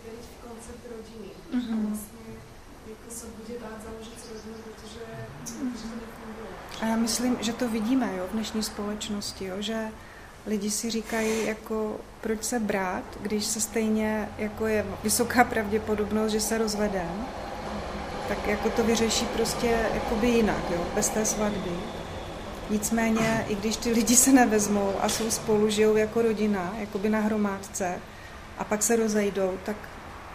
[0.48, 1.32] koncept rodiny.
[1.54, 1.88] Mm-hmm.
[1.88, 2.26] Vlastně
[2.90, 5.04] jako se bude dát založit rodinu, protože,
[5.44, 5.72] mm-hmm.
[5.72, 6.54] protože to nefunguje.
[6.82, 9.88] A myslím, že to vidíme jo, v dnešní společnosti, jo, že
[10.48, 16.42] lidi si říkají, jako, proč se brát, když se stejně, jako je vysoká pravděpodobnost, že
[16.42, 17.26] se rozvedem,
[18.28, 21.72] tak jako to vyřeší prostě jakoby jinak, jo, bez té svatby.
[22.70, 27.20] Nicméně, i když ty lidi se nevezmou a jsou spolu, žijou jako rodina, jakoby na
[27.20, 28.00] hromádce,
[28.58, 29.76] a pak se rozejdou, tak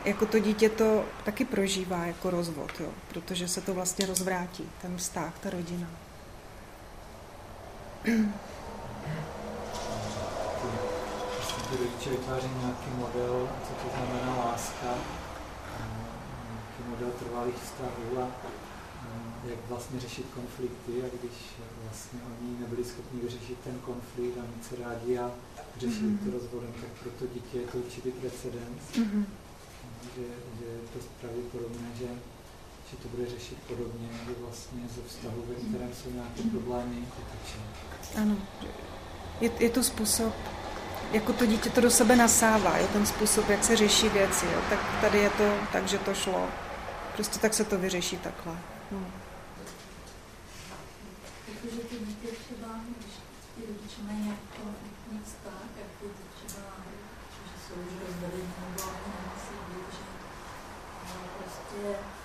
[0.04, 4.96] jako to dítě to taky prožívá jako rozvod, jo, protože se to vlastně rozvrátí, ten
[4.96, 5.86] vztah, ta rodina.
[8.04, 8.10] Ty
[11.78, 14.86] rodiče vytváří nějaký model, co to znamená láska,
[16.50, 18.28] nějaký model trvalých vztahů a
[19.44, 21.36] jak vlastně řešit konflikty a když
[21.84, 25.30] vlastně oni nebyli schopni vyřešit ten konflikt a mít se rádi a
[25.76, 26.24] řešit mm-hmm.
[26.24, 29.24] to rozvodem, tak pro to dítě je to určitý precedens, mm-hmm.
[30.16, 30.26] že,
[30.58, 32.08] že je to pravděpodobné, že,
[32.90, 37.58] že to bude řešit podobně, že vlastně ze vztahu, ve kterém jsou nějaké problémy, vytačí.
[38.22, 38.36] Ano,
[39.40, 40.34] je, je to způsob,
[41.12, 44.46] jako to dítě to do sebe nasává, je ten způsob, jak se řeší věci.
[44.46, 44.60] Jo.
[44.70, 46.48] Tak tady je to tak, že to šlo.
[47.14, 48.58] Prostě tak se to vyřeší takhle.
[48.90, 49.06] No.
[51.46, 53.14] Protože ty dítě třeba, když
[53.54, 56.66] ty rodiče mají nějaký konfliktní vztah, jako třeba,
[57.46, 58.82] že jsou už rozvedení nebo
[59.14, 59.92] nemusí být,
[61.08, 61.80] že prostě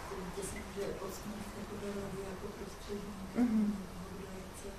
[0.07, 3.67] to dítě se může odstnit v takové roli jako prostředník, mm-hmm.
[4.11, 4.69] kdo je chce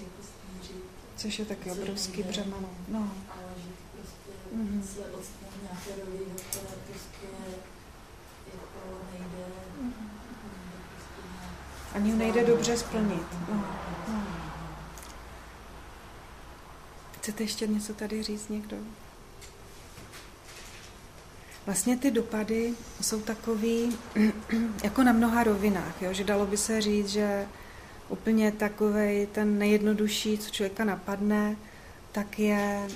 [0.00, 1.07] jako smířit.
[1.18, 2.70] Což je taky obrovský břemeno.
[2.88, 3.12] No.
[3.30, 3.42] Ale
[3.96, 4.82] prostě mm-hmm.
[4.82, 5.00] se
[5.62, 6.02] nějaké
[6.50, 7.26] které prostě
[8.52, 8.78] jako
[9.12, 9.46] nejde
[9.82, 10.08] mm-hmm
[11.94, 13.26] ani nejde dobře splnit.
[13.48, 13.64] No,
[14.08, 14.22] no.
[17.18, 18.76] Chcete ještě něco tady říct někdo?
[21.66, 23.96] Vlastně ty dopady jsou takový
[24.84, 26.12] jako na mnoha rovinách, jo?
[26.12, 27.48] že dalo by se říct, že
[28.08, 31.56] úplně takový ten nejjednodušší, co člověka napadne,
[32.12, 32.88] tak je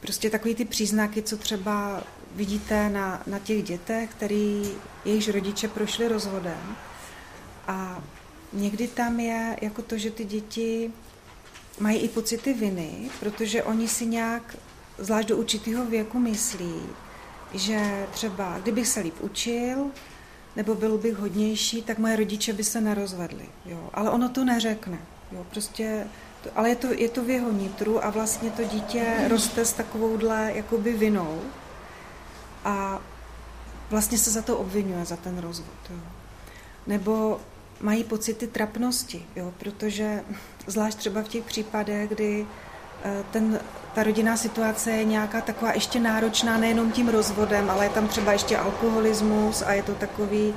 [0.00, 2.02] prostě takový ty příznaky, co třeba
[2.34, 4.62] vidíte na, na těch dětech, který
[5.04, 6.76] jejichž rodiče prošli rozvodem.
[7.66, 8.02] A
[8.52, 10.92] někdy tam je jako to, že ty děti
[11.80, 14.56] mají i pocity viny, protože oni si nějak,
[14.98, 16.82] zvlášť do určitého věku, myslí,
[17.54, 19.90] že třeba kdybych se líp učil,
[20.56, 23.48] nebo byl bych hodnější, tak moje rodiče by se nerozvedli.
[23.66, 23.90] Jo.
[23.94, 24.98] Ale ono to neřekne.
[25.32, 25.46] Jo.
[25.50, 26.06] Prostě
[26.42, 29.72] to, ale je to, je to v jeho nitru a vlastně to dítě roste s
[29.72, 31.40] takovouhle jakoby vinou
[32.64, 33.00] a
[33.90, 35.90] vlastně se za to obvinuje, za ten rozvod.
[35.90, 36.00] Jo.
[36.86, 37.40] Nebo
[37.80, 40.24] mají pocity trapnosti, jo, protože
[40.66, 42.46] zvlášť třeba v těch případech, kdy
[43.04, 43.60] eh, ten,
[43.94, 48.32] ta rodinná situace je nějaká taková ještě náročná nejenom tím rozvodem, ale je tam třeba
[48.32, 50.54] ještě alkoholismus a je to takový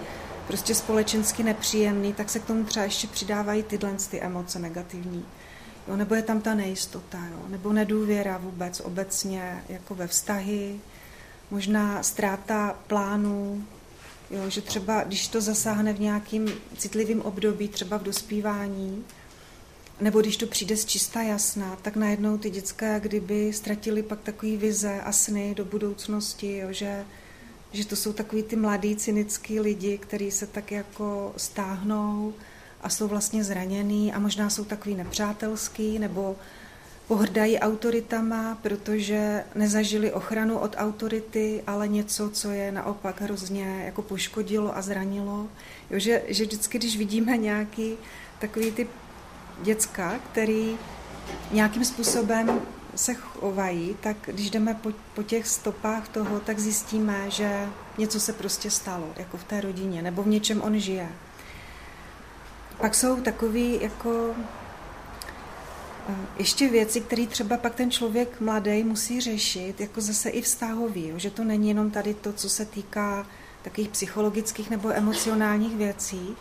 [0.48, 5.26] prostě společensky nepříjemný, tak se k tomu třeba ještě přidávají tyhle ty emoce negativní.
[5.88, 10.80] Jo, nebo je tam ta nejistota, jo, nebo nedůvěra vůbec obecně jako ve vztahy,
[11.52, 13.64] možná ztráta plánů,
[14.34, 19.04] Jo, že třeba, když to zasáhne v nějakým citlivým období, třeba v dospívání,
[20.02, 24.58] nebo když to přijde z čista jasná, tak najednou ty dětská kdyby ztratili pak takový
[24.58, 27.06] vize a sny do budoucnosti, jo, že,
[27.72, 32.34] že to jsou takový ty mladí cynický lidi, kteří se tak jako stáhnou
[32.82, 36.36] a jsou vlastně zraněný a možná jsou takový nepřátelský nebo
[37.08, 44.78] pohrdají autoritama, protože nezažili ochranu od autority, ale něco, co je naopak hrozně jako poškodilo
[44.78, 45.48] a zranilo.
[45.90, 47.98] Jo, že, že vždycky, když vidíme nějaký
[48.40, 48.88] takový ty
[49.62, 50.78] děcka, který
[51.52, 52.62] nějakým způsobem
[52.96, 58.34] se chovají, tak když jdeme po, po těch stopách toho, tak zjistíme, že něco se
[58.34, 61.10] prostě stalo, jako v té rodině, nebo v něčem on žije.
[62.78, 64.36] Pak jsou takový jako
[66.38, 71.30] ještě věci, které třeba pak ten člověk mladý musí řešit, jako zase i vztahový, že
[71.30, 73.28] to není jenom tady to, co se týká
[73.62, 76.36] takových psychologických nebo emocionálních věcí,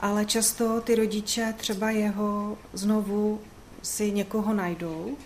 [0.00, 3.40] ale často ty rodiče třeba jeho znovu
[3.82, 5.16] si někoho najdou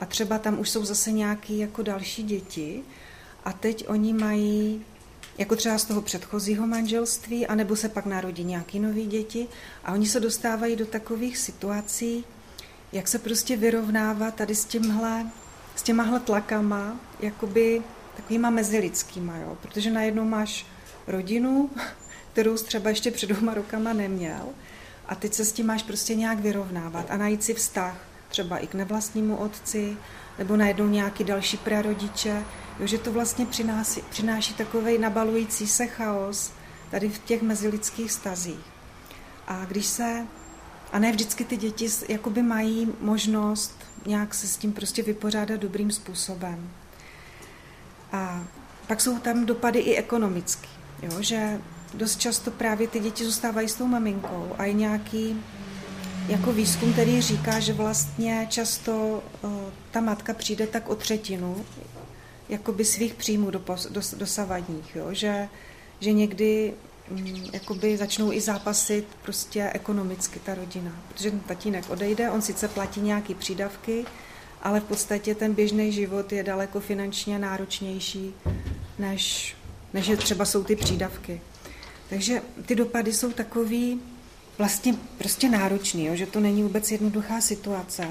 [0.00, 2.82] a třeba tam už jsou zase nějaký jako další děti
[3.44, 4.84] a teď oni mají
[5.38, 9.48] jako třeba z toho předchozího manželství, anebo se pak narodí nějaký nový děti
[9.84, 12.24] a oni se dostávají do takových situací,
[12.92, 15.26] jak se prostě vyrovnává tady s tímhle,
[15.76, 17.82] s těmahle tlakama, jakoby
[18.16, 19.58] takovýma mezilidskýma, jo?
[19.62, 20.66] protože najednou máš
[21.06, 21.70] rodinu,
[22.32, 24.46] kterou třeba ještě před dvěma rokama neměl
[25.10, 27.96] a teď se s tím máš prostě nějak vyrovnávat a najít si vztah
[28.28, 29.96] třeba i k nevlastnímu otci,
[30.38, 32.44] nebo najednou nějaký další prarodiče,
[32.80, 36.52] jo, že to vlastně přináší, přináší takový nabalující se chaos
[36.90, 38.66] tady v těch mezilidských stazích.
[39.46, 40.26] A když se,
[40.92, 43.74] a ne vždycky ty děti jakoby mají možnost
[44.06, 46.70] nějak se s tím prostě vypořádat dobrým způsobem.
[48.12, 48.44] A
[48.86, 50.68] pak jsou tam dopady i ekonomické,
[51.02, 51.60] jo, že
[51.94, 55.42] dost často právě ty děti zůstávají s tou maminkou a je nějaký
[56.28, 59.50] jako výzkum, který říká, že vlastně často uh,
[59.90, 61.64] ta matka přijde tak o třetinu
[62.48, 65.08] jakoby svých příjmů do, do, dosavadních, jo?
[65.10, 65.48] Že,
[66.00, 66.74] že někdy
[67.10, 72.68] um, jakoby začnou i zápasit prostě ekonomicky ta rodina, protože ten tatínek odejde, on sice
[72.68, 74.04] platí nějaký přídavky,
[74.62, 78.34] ale v podstatě ten běžný život je daleko finančně náročnější,
[78.98, 79.56] než,
[79.94, 81.40] než třeba jsou ty přídavky.
[82.10, 84.00] Takže ty dopady jsou takový
[84.58, 88.08] vlastně prostě náročný, jo, že to není vůbec jednoduchá situace.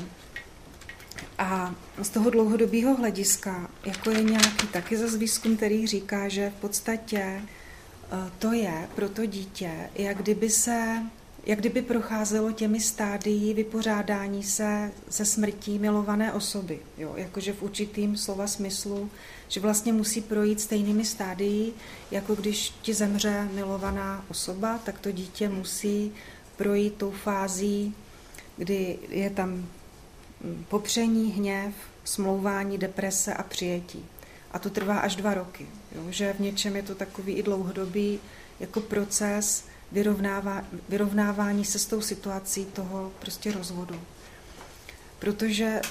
[1.37, 6.61] A z toho dlouhodobého hlediska, jako je nějaký taky zase výzkum, který říká, že v
[6.61, 11.03] podstatě eh, to je pro to dítě, jak kdyby se
[11.45, 16.79] jak kdyby procházelo těmi stádií vypořádání se se smrtí milované osoby.
[16.97, 17.13] Jo?
[17.15, 19.09] Jakože v určitým slova smyslu,
[19.47, 21.73] že vlastně musí projít stejnými stádií,
[22.11, 26.11] jako když ti zemře milovaná osoba, tak to dítě musí
[26.57, 27.95] projít tou fází,
[28.57, 31.73] kdy je tam mm, popření, hněv,
[32.03, 34.05] smlouvání, deprese a přijetí.
[34.51, 35.67] A to trvá až dva roky.
[35.95, 36.01] Jo?
[36.09, 38.19] Že v něčem je to takový i dlouhodobý
[38.59, 44.01] jako proces, vyrovnává, vyrovnávání se s tou situací toho prostě rozvodu.
[45.19, 45.81] Protože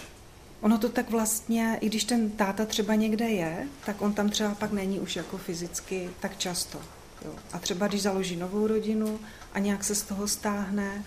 [0.60, 4.54] ono to tak vlastně, i když ten táta třeba někde je, tak on tam třeba
[4.54, 6.80] pak není už jako fyzicky tak často.
[7.24, 7.34] Jo.
[7.52, 9.20] A třeba když založí novou rodinu
[9.52, 11.04] a nějak se z toho stáhne,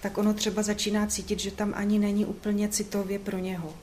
[0.00, 3.74] tak ono třeba začíná cítit, že tam ani není úplně citově pro něho.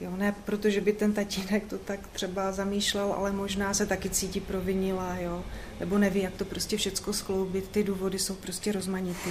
[0.00, 4.40] Jo, ne protože by ten tatínek to tak třeba zamýšlel, ale možná se taky cítí
[4.40, 5.44] provinila, jo,
[5.80, 9.30] nebo neví, jak to prostě všecko skloubit, ty důvody jsou prostě rozmanitý.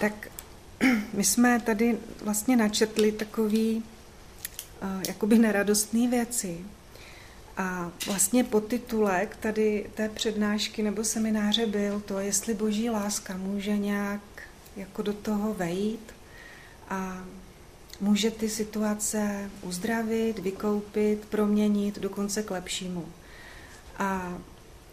[0.00, 0.28] Tak
[1.12, 3.76] my jsme tady vlastně načetli takový
[4.82, 6.58] uh, jakoby neradostné věci.
[7.56, 14.20] A vlastně podtitulek tady té přednášky nebo semináře byl to, jestli boží láska může nějak
[14.76, 16.14] jako do toho vejít
[16.88, 17.24] a
[18.00, 23.06] může ty situace uzdravit, vykoupit, proměnit dokonce k lepšímu.
[23.98, 24.38] A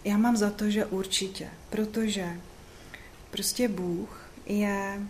[0.04, 2.40] já mám za to, že určitě, protože
[3.32, 5.02] prostě Bůh je,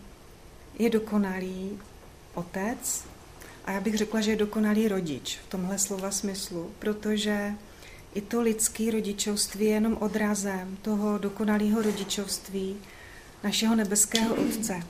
[0.79, 1.79] je dokonalý
[2.33, 3.03] otec
[3.65, 7.53] a já bych řekla, že je dokonalý rodič v tomhle slova smyslu, protože
[8.13, 12.77] i to lidské rodičovství je jenom odrazem toho dokonalého rodičovství
[13.43, 14.83] našeho nebeského Otce.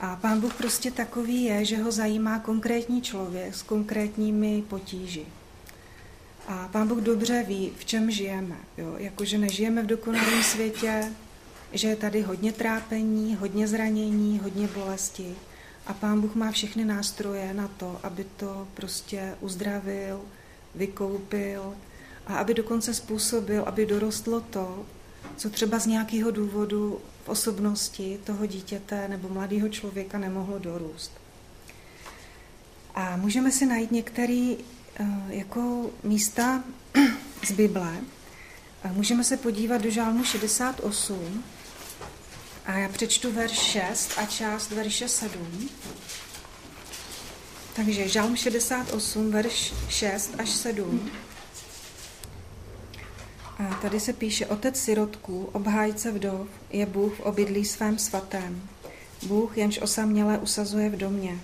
[0.00, 5.26] A pán Bůh prostě takový je, že ho zajímá konkrétní člověk s konkrétními potíži.
[6.48, 8.56] A pán Bůh dobře ví, v čem žijeme.
[8.78, 8.94] Jo?
[8.98, 11.12] Jakože nežijeme v dokonalém světě,
[11.72, 15.34] že je tady hodně trápení, hodně zranění, hodně bolesti.
[15.86, 20.20] A pán Bůh má všechny nástroje na to, aby to prostě uzdravil,
[20.74, 21.74] vykoupil
[22.26, 24.86] a aby dokonce způsobil, aby dorostlo to,
[25.36, 31.12] co třeba z nějakého důvodu v osobnosti toho dítěte nebo mladého člověka nemohlo dorůst.
[32.94, 34.54] A můžeme si najít některé
[35.00, 36.64] eh, jako místa
[37.46, 37.96] z Bible.
[38.92, 41.44] Můžeme se podívat do žálmu 68
[42.66, 45.68] a já přečtu verš 6 a část verše 7.
[47.76, 51.10] Takže žálm 68, verš 6 až 7.
[53.58, 58.68] A tady se píše, otec sirotků, obhájce vdov, je Bůh v obydlí svém svatém.
[59.26, 61.40] Bůh, jenž osaměle usazuje v domě.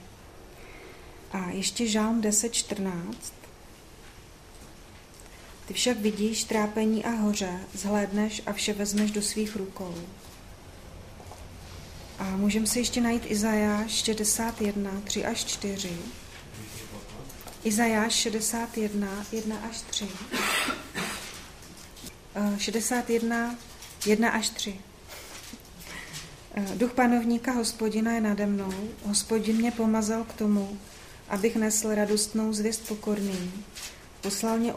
[1.33, 2.93] A ještě žálm 10.14.
[5.67, 9.95] Ty však vidíš trápení a hoře, zhlédneš a vše vezmeš do svých rukou.
[12.19, 15.91] A můžeme si ještě najít Izajáš 61, 3 až 4.
[17.65, 20.09] Izajáš 61, 1 až 3.
[22.59, 23.57] 61,
[24.07, 24.81] 1 až 3.
[26.75, 28.73] Duch panovníka hospodina je nade mnou.
[29.05, 30.79] Hospodin mě pomazal k tomu,
[31.29, 33.65] abych nesl radostnou zvěst pokorným.
[34.21, 34.75] Poslal mě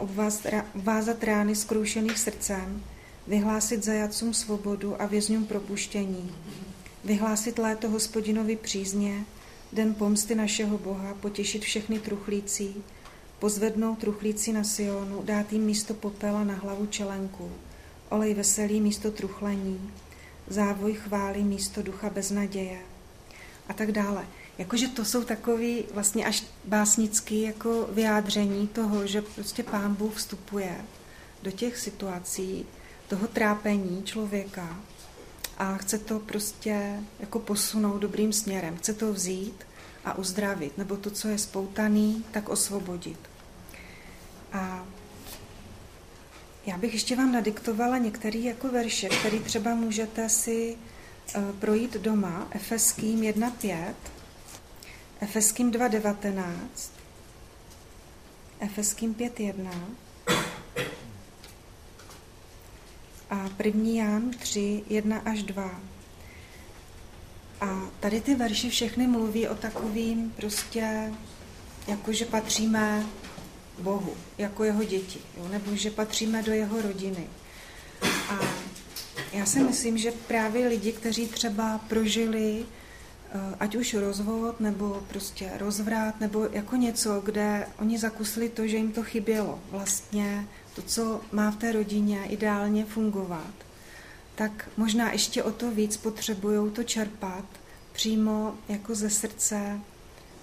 [0.74, 2.82] obvázat rány zkroušených srdcem,
[3.26, 6.34] vyhlásit zajacům svobodu a vězňům propuštění,
[7.04, 9.24] vyhlásit léto hospodinovi přízně,
[9.72, 12.74] den pomsty našeho Boha, potěšit všechny truchlící,
[13.38, 17.50] pozvednout truchlící na Sionu, dát jim místo popela na hlavu čelenku,
[18.08, 19.90] olej veselý místo truchlení,
[20.48, 22.78] závoj chvály místo ducha beznaděje
[23.68, 24.26] a tak dále.
[24.58, 30.76] Jakože to jsou takový vlastně až básnický jako vyjádření toho, že prostě pán Bůh vstupuje
[31.42, 32.66] do těch situací
[33.08, 34.80] toho trápení člověka
[35.58, 38.76] a chce to prostě jako posunout dobrým směrem.
[38.76, 39.64] Chce to vzít
[40.06, 43.18] a uzdravit, nebo to, co je spoutaný, tak osvobodit.
[44.52, 44.86] A
[46.66, 50.76] já bych ještě vám nadiktovala některý jako verše, který třeba můžete si
[51.36, 52.48] uh, projít doma.
[52.50, 53.94] Efeským 1.5,
[55.20, 56.52] Efeským 2.19,
[58.60, 59.70] Efeským 5.1
[63.30, 64.04] a 1.
[64.04, 65.80] Jan 3, 1 až 2.
[67.60, 71.12] A tady ty verši všechny mluví o takovým prostě,
[71.88, 73.06] jako že patříme
[73.78, 75.48] Bohu, jako jeho děti, jo?
[75.48, 77.26] nebo že patříme do jeho rodiny.
[78.28, 78.40] A
[79.32, 85.50] já si myslím, že právě lidi, kteří třeba prožili eh, ať už rozvod, nebo prostě
[85.58, 89.60] rozvrat, nebo jako něco, kde oni zakusili to, že jim to chybělo.
[89.70, 93.65] Vlastně to, co má v té rodině ideálně fungovat,
[94.36, 97.44] tak možná ještě o to víc potřebují to čerpat
[97.92, 99.80] přímo jako ze srdce,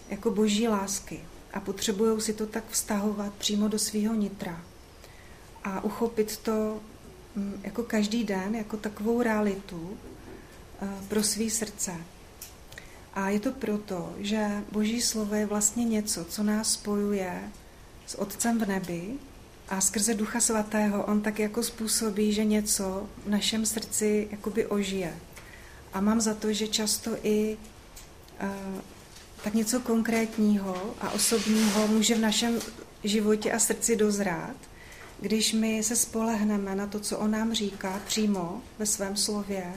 [0.09, 1.19] jako boží lásky
[1.53, 4.61] a potřebují si to tak vztahovat přímo do svého nitra
[5.63, 6.79] a uchopit to
[7.35, 9.97] mm, jako každý den, jako takovou realitu
[10.81, 11.95] eh, pro svý srdce.
[13.13, 17.51] A je to proto, že Boží slovo je vlastně něco, co nás spojuje
[18.07, 19.13] s Otcem v nebi
[19.69, 25.19] a skrze Ducha Svatého on tak jako způsobí, že něco v našem srdci jakoby ožije.
[25.93, 27.57] A mám za to, že často i
[28.41, 28.81] uh,
[29.43, 32.59] tak něco konkrétního a osobního může v našem
[33.03, 34.55] životě a srdci dozrát,
[35.19, 39.73] když my se spolehneme na to, co on nám říká přímo ve svém slově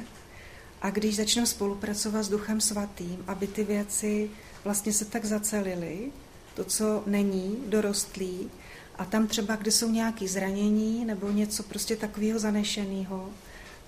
[0.83, 4.31] a když začneme spolupracovat s Duchem Svatým, aby ty věci
[4.65, 6.13] vlastně se tak zacelily,
[6.55, 8.51] to, co není dorostlý,
[8.99, 13.31] a tam třeba, kde jsou nějaké zranění nebo něco prostě takového zanešeného,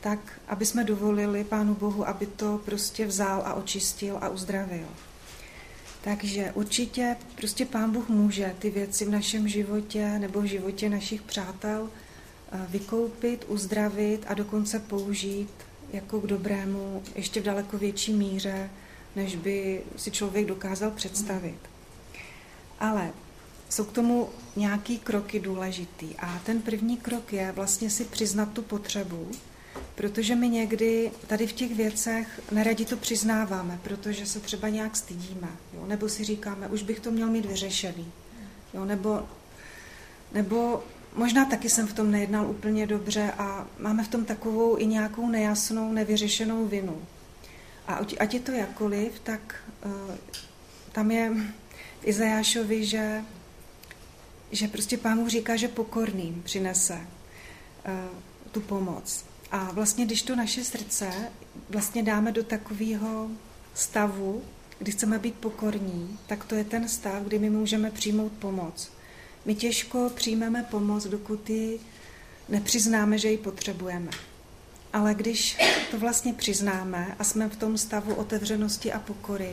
[0.01, 4.87] tak aby jsme dovolili Pánu Bohu, aby to prostě vzal a očistil a uzdravil.
[6.01, 11.23] Takže určitě prostě Pán Bůh může ty věci v našem životě nebo v životě našich
[11.23, 11.91] přátel
[12.53, 15.51] eh, vykoupit, uzdravit a dokonce použít
[15.93, 18.71] jako k dobrému ještě v daleko větší míře,
[19.17, 21.59] než by si člověk dokázal představit.
[22.81, 23.11] Ale
[23.69, 26.17] jsou k tomu nějaký kroky důležitý.
[26.19, 29.31] A ten první krok je vlastně si přiznat tu potřebu,
[29.95, 35.49] protože my někdy tady v těch věcech neradi to přiznáváme, protože se třeba nějak stydíme,
[35.75, 35.87] jo?
[35.87, 38.13] nebo si říkáme, už bych to měl mít vyřešený,
[38.75, 38.85] jo?
[38.85, 39.23] Nebo,
[40.33, 44.87] nebo možná taky jsem v tom nejednal úplně dobře a máme v tom takovou i
[44.87, 47.03] nějakou nejasnou, nevyřešenou vinu.
[47.87, 49.55] A ať je to jakkoliv, tak
[49.85, 50.15] uh,
[50.93, 51.33] tam je
[52.01, 53.25] v Izajášovi, že
[54.53, 57.93] že prostě pán říká, že pokorným přinese uh,
[58.53, 59.25] tu pomoc.
[59.51, 61.11] A vlastně, když to naše srdce
[61.71, 63.29] vlastně dáme do takového
[63.75, 64.43] stavu,
[64.79, 68.91] kdy chceme být pokorní, tak to je ten stav, kdy my můžeme přijmout pomoc.
[69.45, 71.81] My těžko přijmeme pomoc, dokud ji
[72.49, 74.11] nepřiznáme, že ji potřebujeme.
[74.93, 75.59] Ale když
[75.91, 79.53] to vlastně přiznáme a jsme v tom stavu otevřenosti a pokory,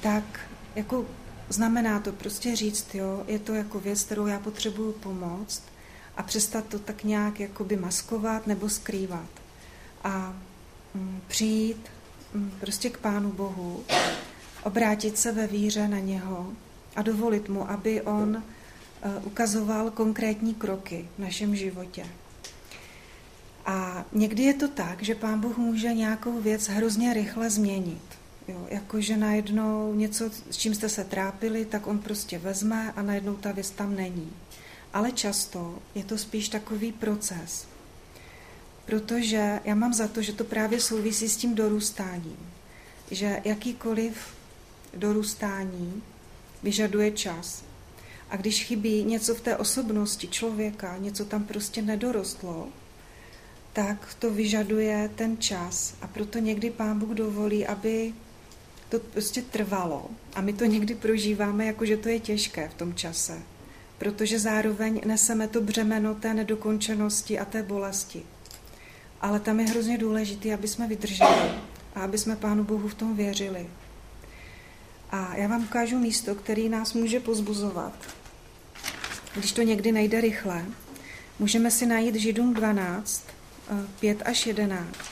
[0.00, 0.40] tak
[0.76, 1.06] jako
[1.48, 5.62] Znamená to prostě říct, jo, je to jako věc, kterou já potřebuju pomoct
[6.16, 9.28] a přestat to tak nějak jakoby maskovat nebo skrývat.
[10.04, 10.34] A
[10.94, 11.88] mm, přijít
[12.34, 13.84] mm, prostě k Pánu Bohu,
[14.62, 16.52] obrátit se ve víře na něho
[16.96, 22.06] a dovolit mu, aby on uh, ukazoval konkrétní kroky v našem životě.
[23.66, 28.21] A někdy je to tak, že Pán Bůh může nějakou věc hrozně rychle změnit.
[28.52, 33.36] Jo, jakože najednou něco, s čím jste se trápili, tak on prostě vezme a najednou
[33.36, 34.32] ta věc tam není.
[34.92, 37.66] Ale často je to spíš takový proces.
[38.86, 42.36] Protože já mám za to, že to právě souvisí s tím dorůstáním.
[43.10, 44.16] Že jakýkoliv
[44.94, 46.02] dorůstání
[46.62, 47.62] vyžaduje čas.
[48.30, 52.68] A když chybí něco v té osobnosti člověka, něco tam prostě nedorostlo,
[53.72, 55.94] tak to vyžaduje ten čas.
[56.02, 58.14] A proto někdy Pán Bůh dovolí, aby
[58.92, 60.10] to prostě trvalo.
[60.34, 63.42] A my to někdy prožíváme, jako že to je těžké v tom čase.
[63.98, 68.22] Protože zároveň neseme to břemeno té nedokončenosti a té bolesti.
[69.20, 71.50] Ale tam je hrozně důležité, aby jsme vydrželi
[71.94, 73.66] a aby jsme Pánu Bohu v tom věřili.
[75.10, 77.92] A já vám ukážu místo, který nás může pozbuzovat.
[79.34, 80.64] Když to někdy nejde rychle,
[81.38, 83.24] můžeme si najít Židům 12,
[84.00, 85.11] 5 až 11.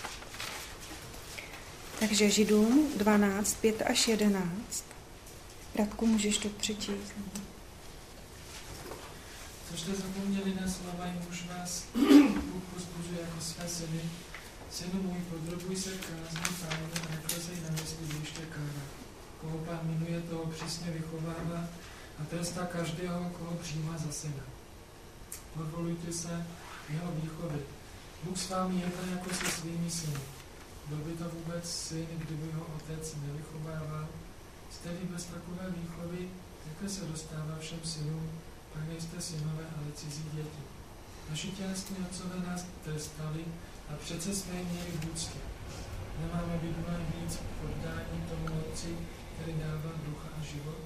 [2.01, 4.85] Takže Židům 12, 5 až 11.
[5.75, 7.13] Radku, můžeš to přečíst.
[9.71, 11.85] Co jste zapomněli na slova, už vás
[12.53, 14.01] Bůh pozbudzuje jako své syny.
[14.71, 18.85] Synu můj, podrobuj se kázni pánu a neklesej na mysli, když tě kára.
[19.41, 21.69] Koho pán minuje, toho přísně vychovává
[22.19, 24.45] a trestá každého, koho přijímá za syna.
[25.55, 26.47] Podvolujte se
[26.91, 27.61] jeho výchovy.
[28.23, 30.40] Bůh s vámi jeden jako se svými syny.
[30.91, 34.09] Byl by to vůbec syn, kdyby ho otec nevychovával?
[34.71, 36.29] Jste-li bez takové výchovy,
[36.69, 38.31] jaké se dostává všem synům,
[38.73, 40.63] pak nejste synové, ale cizí děti.
[41.31, 43.45] Naši tělesní otcové nás trestali
[43.91, 45.39] a přece jsme jim měli v úctě.
[46.21, 48.97] Nemáme být mnohem víc poddání tomu otci,
[49.35, 50.81] který dává ducha a život?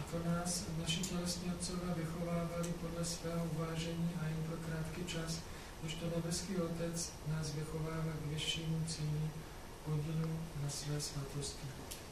[0.00, 5.40] A to nás naši tělesní otcové vychovávali podle svého uvážení a jen pro krátký čas,
[5.82, 9.30] když to nebeský Otec nás vychovává k vyššímu cíli
[9.84, 11.66] podílu na své svatosti.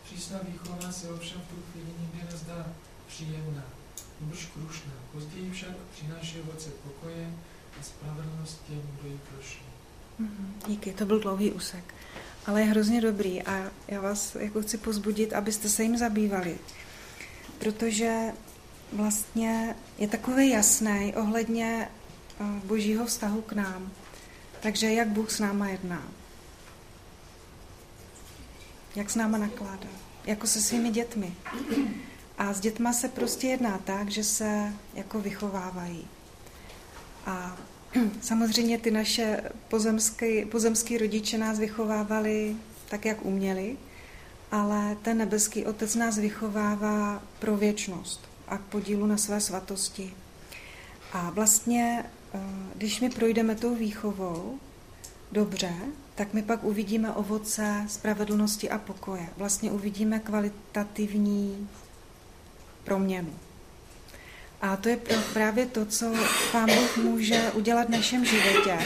[0.05, 2.67] Přísná výchova se ovšem v tu chvíli nikdy nezdá
[3.09, 3.63] příjemná,
[4.21, 4.93] nebož krušná.
[5.13, 7.31] Později však přináší ovoce pokoje
[7.81, 9.67] a spravedlnost těm, kdo ji prošli.
[10.19, 11.95] Mhm, díky, to byl dlouhý úsek.
[12.47, 16.59] Ale je hrozně dobrý a já vás jako chci pozbudit, abyste se jim zabývali.
[17.59, 18.33] Protože
[18.93, 21.89] vlastně je takový jasný ohledně
[22.45, 23.91] božího vztahu k nám.
[24.61, 26.03] Takže jak Bůh s náma jedná.
[28.97, 29.89] Jak s náma nakládá.
[30.25, 31.35] Jako se svými dětmi.
[32.39, 36.09] A s dětma se prostě jedná tak, že se jako vychovávají.
[37.27, 37.57] A
[38.21, 42.57] samozřejmě ty naše pozemské, pozemský rodiče nás vychovávali
[42.89, 43.77] tak, jak uměli,
[44.53, 50.15] ale ten nebeský otec nás vychovává pro věčnost a k podílu na své svatosti.
[51.13, 52.05] A vlastně
[52.75, 54.59] když my projdeme tou výchovou
[55.33, 55.73] dobře,
[56.15, 59.29] tak my pak uvidíme ovoce spravedlnosti a pokoje.
[59.37, 61.69] Vlastně uvidíme kvalitativní
[62.85, 63.35] proměnu.
[64.61, 64.99] A to je
[65.33, 66.15] právě to, co
[66.53, 68.79] Pán Bůh může udělat v našem životě.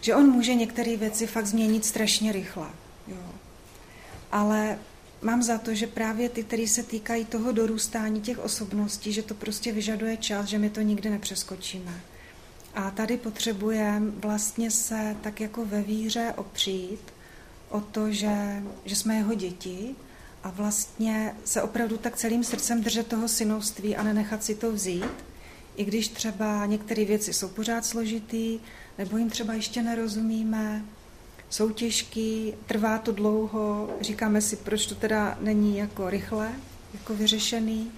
[0.00, 2.66] Že On může některé věci fakt změnit strašně rychle.
[3.08, 3.16] Jo.
[4.32, 4.78] Ale
[5.22, 9.34] mám za to, že právě ty, které se týkají toho dorůstání těch osobností, že to
[9.34, 12.00] prostě vyžaduje čas, že my to nikdy nepřeskočíme.
[12.74, 17.00] A tady potřebujeme vlastně se tak jako ve víře opřít
[17.68, 19.94] o to, že, že jsme jeho děti
[20.42, 25.14] a vlastně se opravdu tak celým srdcem držet toho synovství a nenechat si to vzít,
[25.76, 28.60] i když třeba některé věci jsou pořád složitý,
[28.98, 30.84] nebo jim třeba ještě nerozumíme,
[31.50, 36.52] jsou těžký, trvá to dlouho, říkáme si, proč to teda není jako rychle,
[36.94, 37.92] jako vyřešený,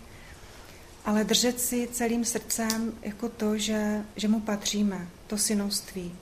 [1.05, 6.15] ale držet si celým srdcem jako to, že, že mu patříme, to synovství.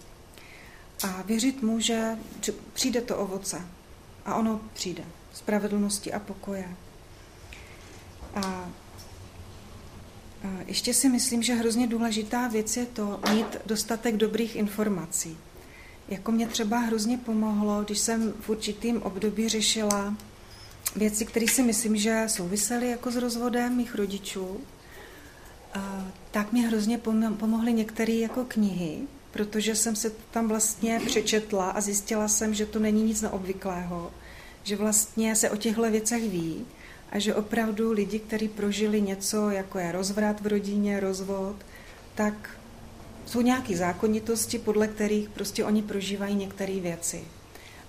[1.02, 2.18] A věřit mu, že
[2.72, 3.60] přijde to ovoce.
[4.24, 5.04] A ono přijde.
[5.34, 6.76] Spravedlnosti a pokoje.
[8.34, 8.70] A, a
[10.66, 15.38] ještě si myslím, že hrozně důležitá věc je to mít dostatek dobrých informací.
[16.10, 20.14] Jako mě třeba hrozně pomohlo, když jsem v určitým období řešila
[20.96, 24.60] věci, které si myslím, že souvisely jako s rozvodem mých rodičů,
[26.30, 26.98] tak mě hrozně
[27.38, 28.98] pomohly některé jako knihy,
[29.30, 34.10] protože jsem se tam vlastně přečetla a zjistila jsem, že to není nic neobvyklého,
[34.62, 36.66] že vlastně se o těchto věcech ví
[37.12, 41.56] a že opravdu lidi, kteří prožili něco, jako je rozvrat v rodině, rozvod,
[42.14, 42.59] tak
[43.30, 47.24] jsou nějaké zákonitosti, podle kterých prostě oni prožívají některé věci.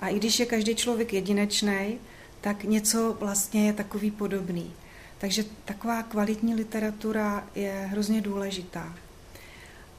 [0.02, 1.98] A i když je každý člověk jedinečný,
[2.42, 4.74] tak něco vlastně je takový podobný.
[5.18, 8.96] Takže taková kvalitní literatura je hrozně důležitá.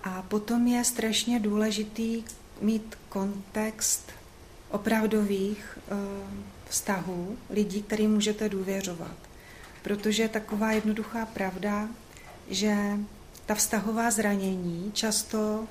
[0.03, 2.25] A potom je strašně důležitý
[2.61, 4.13] mít kontext
[4.71, 5.95] opravdových eh,
[6.69, 9.17] vztahů lidí, kterým můžete důvěřovat.
[9.83, 11.89] Protože taková jednoduchá pravda,
[12.51, 12.77] že
[13.53, 15.69] ta vztahová zranění často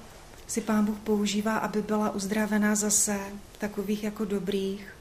[0.47, 3.19] si pán Bůh používá, aby byla uzdravená zase
[3.53, 4.93] v takových jako dobrých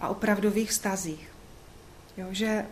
[0.00, 1.28] a opravdových vztazích.
[2.16, 2.66] Jo, že,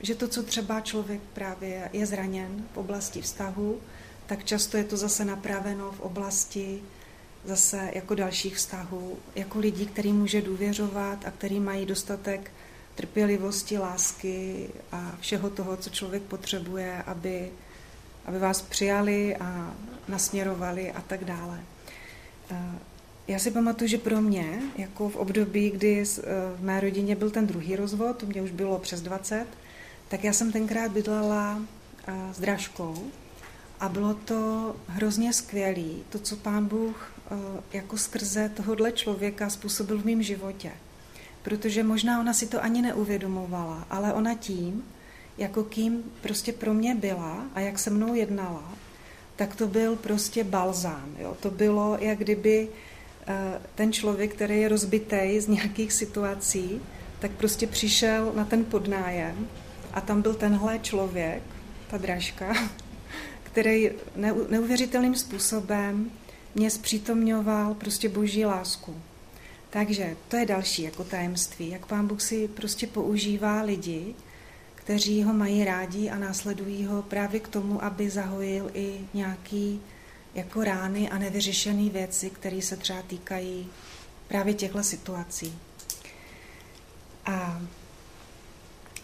[0.00, 3.80] že to, co třeba člověk právě je zraněn v oblasti vztahu,
[4.26, 6.82] tak často je to zase napraveno v oblasti
[7.44, 12.50] zase jako dalších vztahů, jako lidí, který může důvěřovat a který mají dostatek
[12.94, 17.50] trpělivosti, lásky a všeho toho, co člověk potřebuje, aby,
[18.26, 19.74] aby vás přijali a
[20.08, 21.60] nasměrovali a tak dále.
[23.28, 26.04] Já si pamatuju, že pro mě, jako v období, kdy
[26.56, 29.46] v mé rodině byl ten druhý rozvod, to mě už bylo přes 20,
[30.08, 31.62] tak já jsem tenkrát bydlela
[32.32, 33.04] s Dražkou
[33.80, 37.12] a bylo to hrozně skvělý, to, co pán Bůh
[37.72, 40.72] jako skrze tohohle člověka způsobil v mém životě.
[41.42, 44.84] protože možná ona si to ani neuvědomovala, ale ona tím,
[45.38, 48.72] jako kým prostě pro mě byla a jak se mnou jednala,
[49.36, 51.14] tak to byl prostě balzám.
[51.18, 51.36] Jo?
[51.40, 52.68] To bylo, jak kdyby
[53.26, 56.80] eh, ten člověk, který je rozbitý z nějakých situací,
[57.18, 59.48] tak prostě přišel na ten podnájem
[59.92, 61.42] a tam byl tenhle člověk,
[61.90, 62.54] ta dražka,
[63.42, 63.90] který
[64.48, 66.10] neuvěřitelným způsobem
[66.54, 68.94] mě zpřítomňoval prostě boží lásku.
[69.70, 74.14] Takže to je další jako tajemství, jak pán Bůh si prostě používá lidi,
[74.84, 79.80] kteří ho mají rádi a následují ho právě k tomu, aby zahojil i nějaký
[80.34, 83.68] jako rány a nevyřešené věci, které se třeba týkají
[84.28, 85.58] právě těchto situací.
[87.26, 87.62] A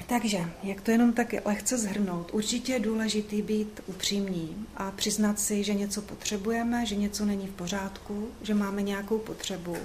[0.06, 5.64] takže, jak to jenom tak lehce zhrnout, určitě je důležitý být upřímní a přiznat si,
[5.64, 9.76] že něco potřebujeme, že něco není v pořádku, že máme nějakou potřebu,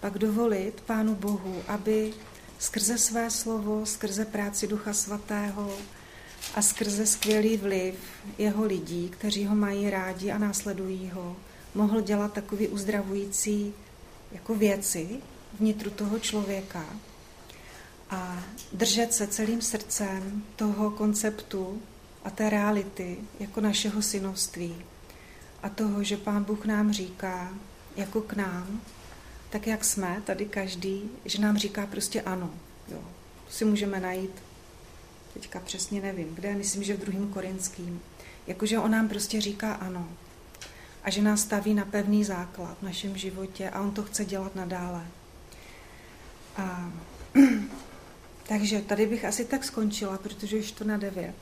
[0.00, 2.12] pak dovolit Pánu Bohu, aby
[2.62, 5.76] skrze své slovo, skrze práci Ducha Svatého
[6.54, 7.94] a skrze skvělý vliv
[8.38, 11.36] jeho lidí, kteří ho mají rádi a následují ho,
[11.74, 13.74] mohl dělat takový uzdravující
[14.32, 15.08] jako věci
[15.60, 16.84] vnitru toho člověka
[18.10, 21.82] a držet se celým srdcem toho konceptu
[22.24, 24.76] a té reality jako našeho synovství
[25.62, 27.54] a toho, že Pán Bůh nám říká,
[27.96, 28.80] jako k nám,
[29.52, 32.50] tak jak jsme, tady každý, že nám říká prostě ano.
[32.88, 32.98] Jo.
[33.46, 34.42] To si můžeme najít,
[35.34, 38.02] teďka přesně nevím, kde, myslím, že v druhém korinským.
[38.46, 40.08] Jakože on nám prostě říká ano.
[41.04, 44.56] A že nás staví na pevný základ v našem životě a on to chce dělat
[44.56, 45.06] nadále.
[46.56, 46.92] A,
[48.48, 51.36] takže tady bych asi tak skončila, protože už to na devět.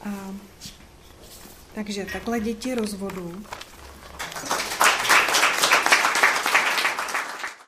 [0.00, 0.34] A,
[1.74, 3.42] takže takhle děti rozvodu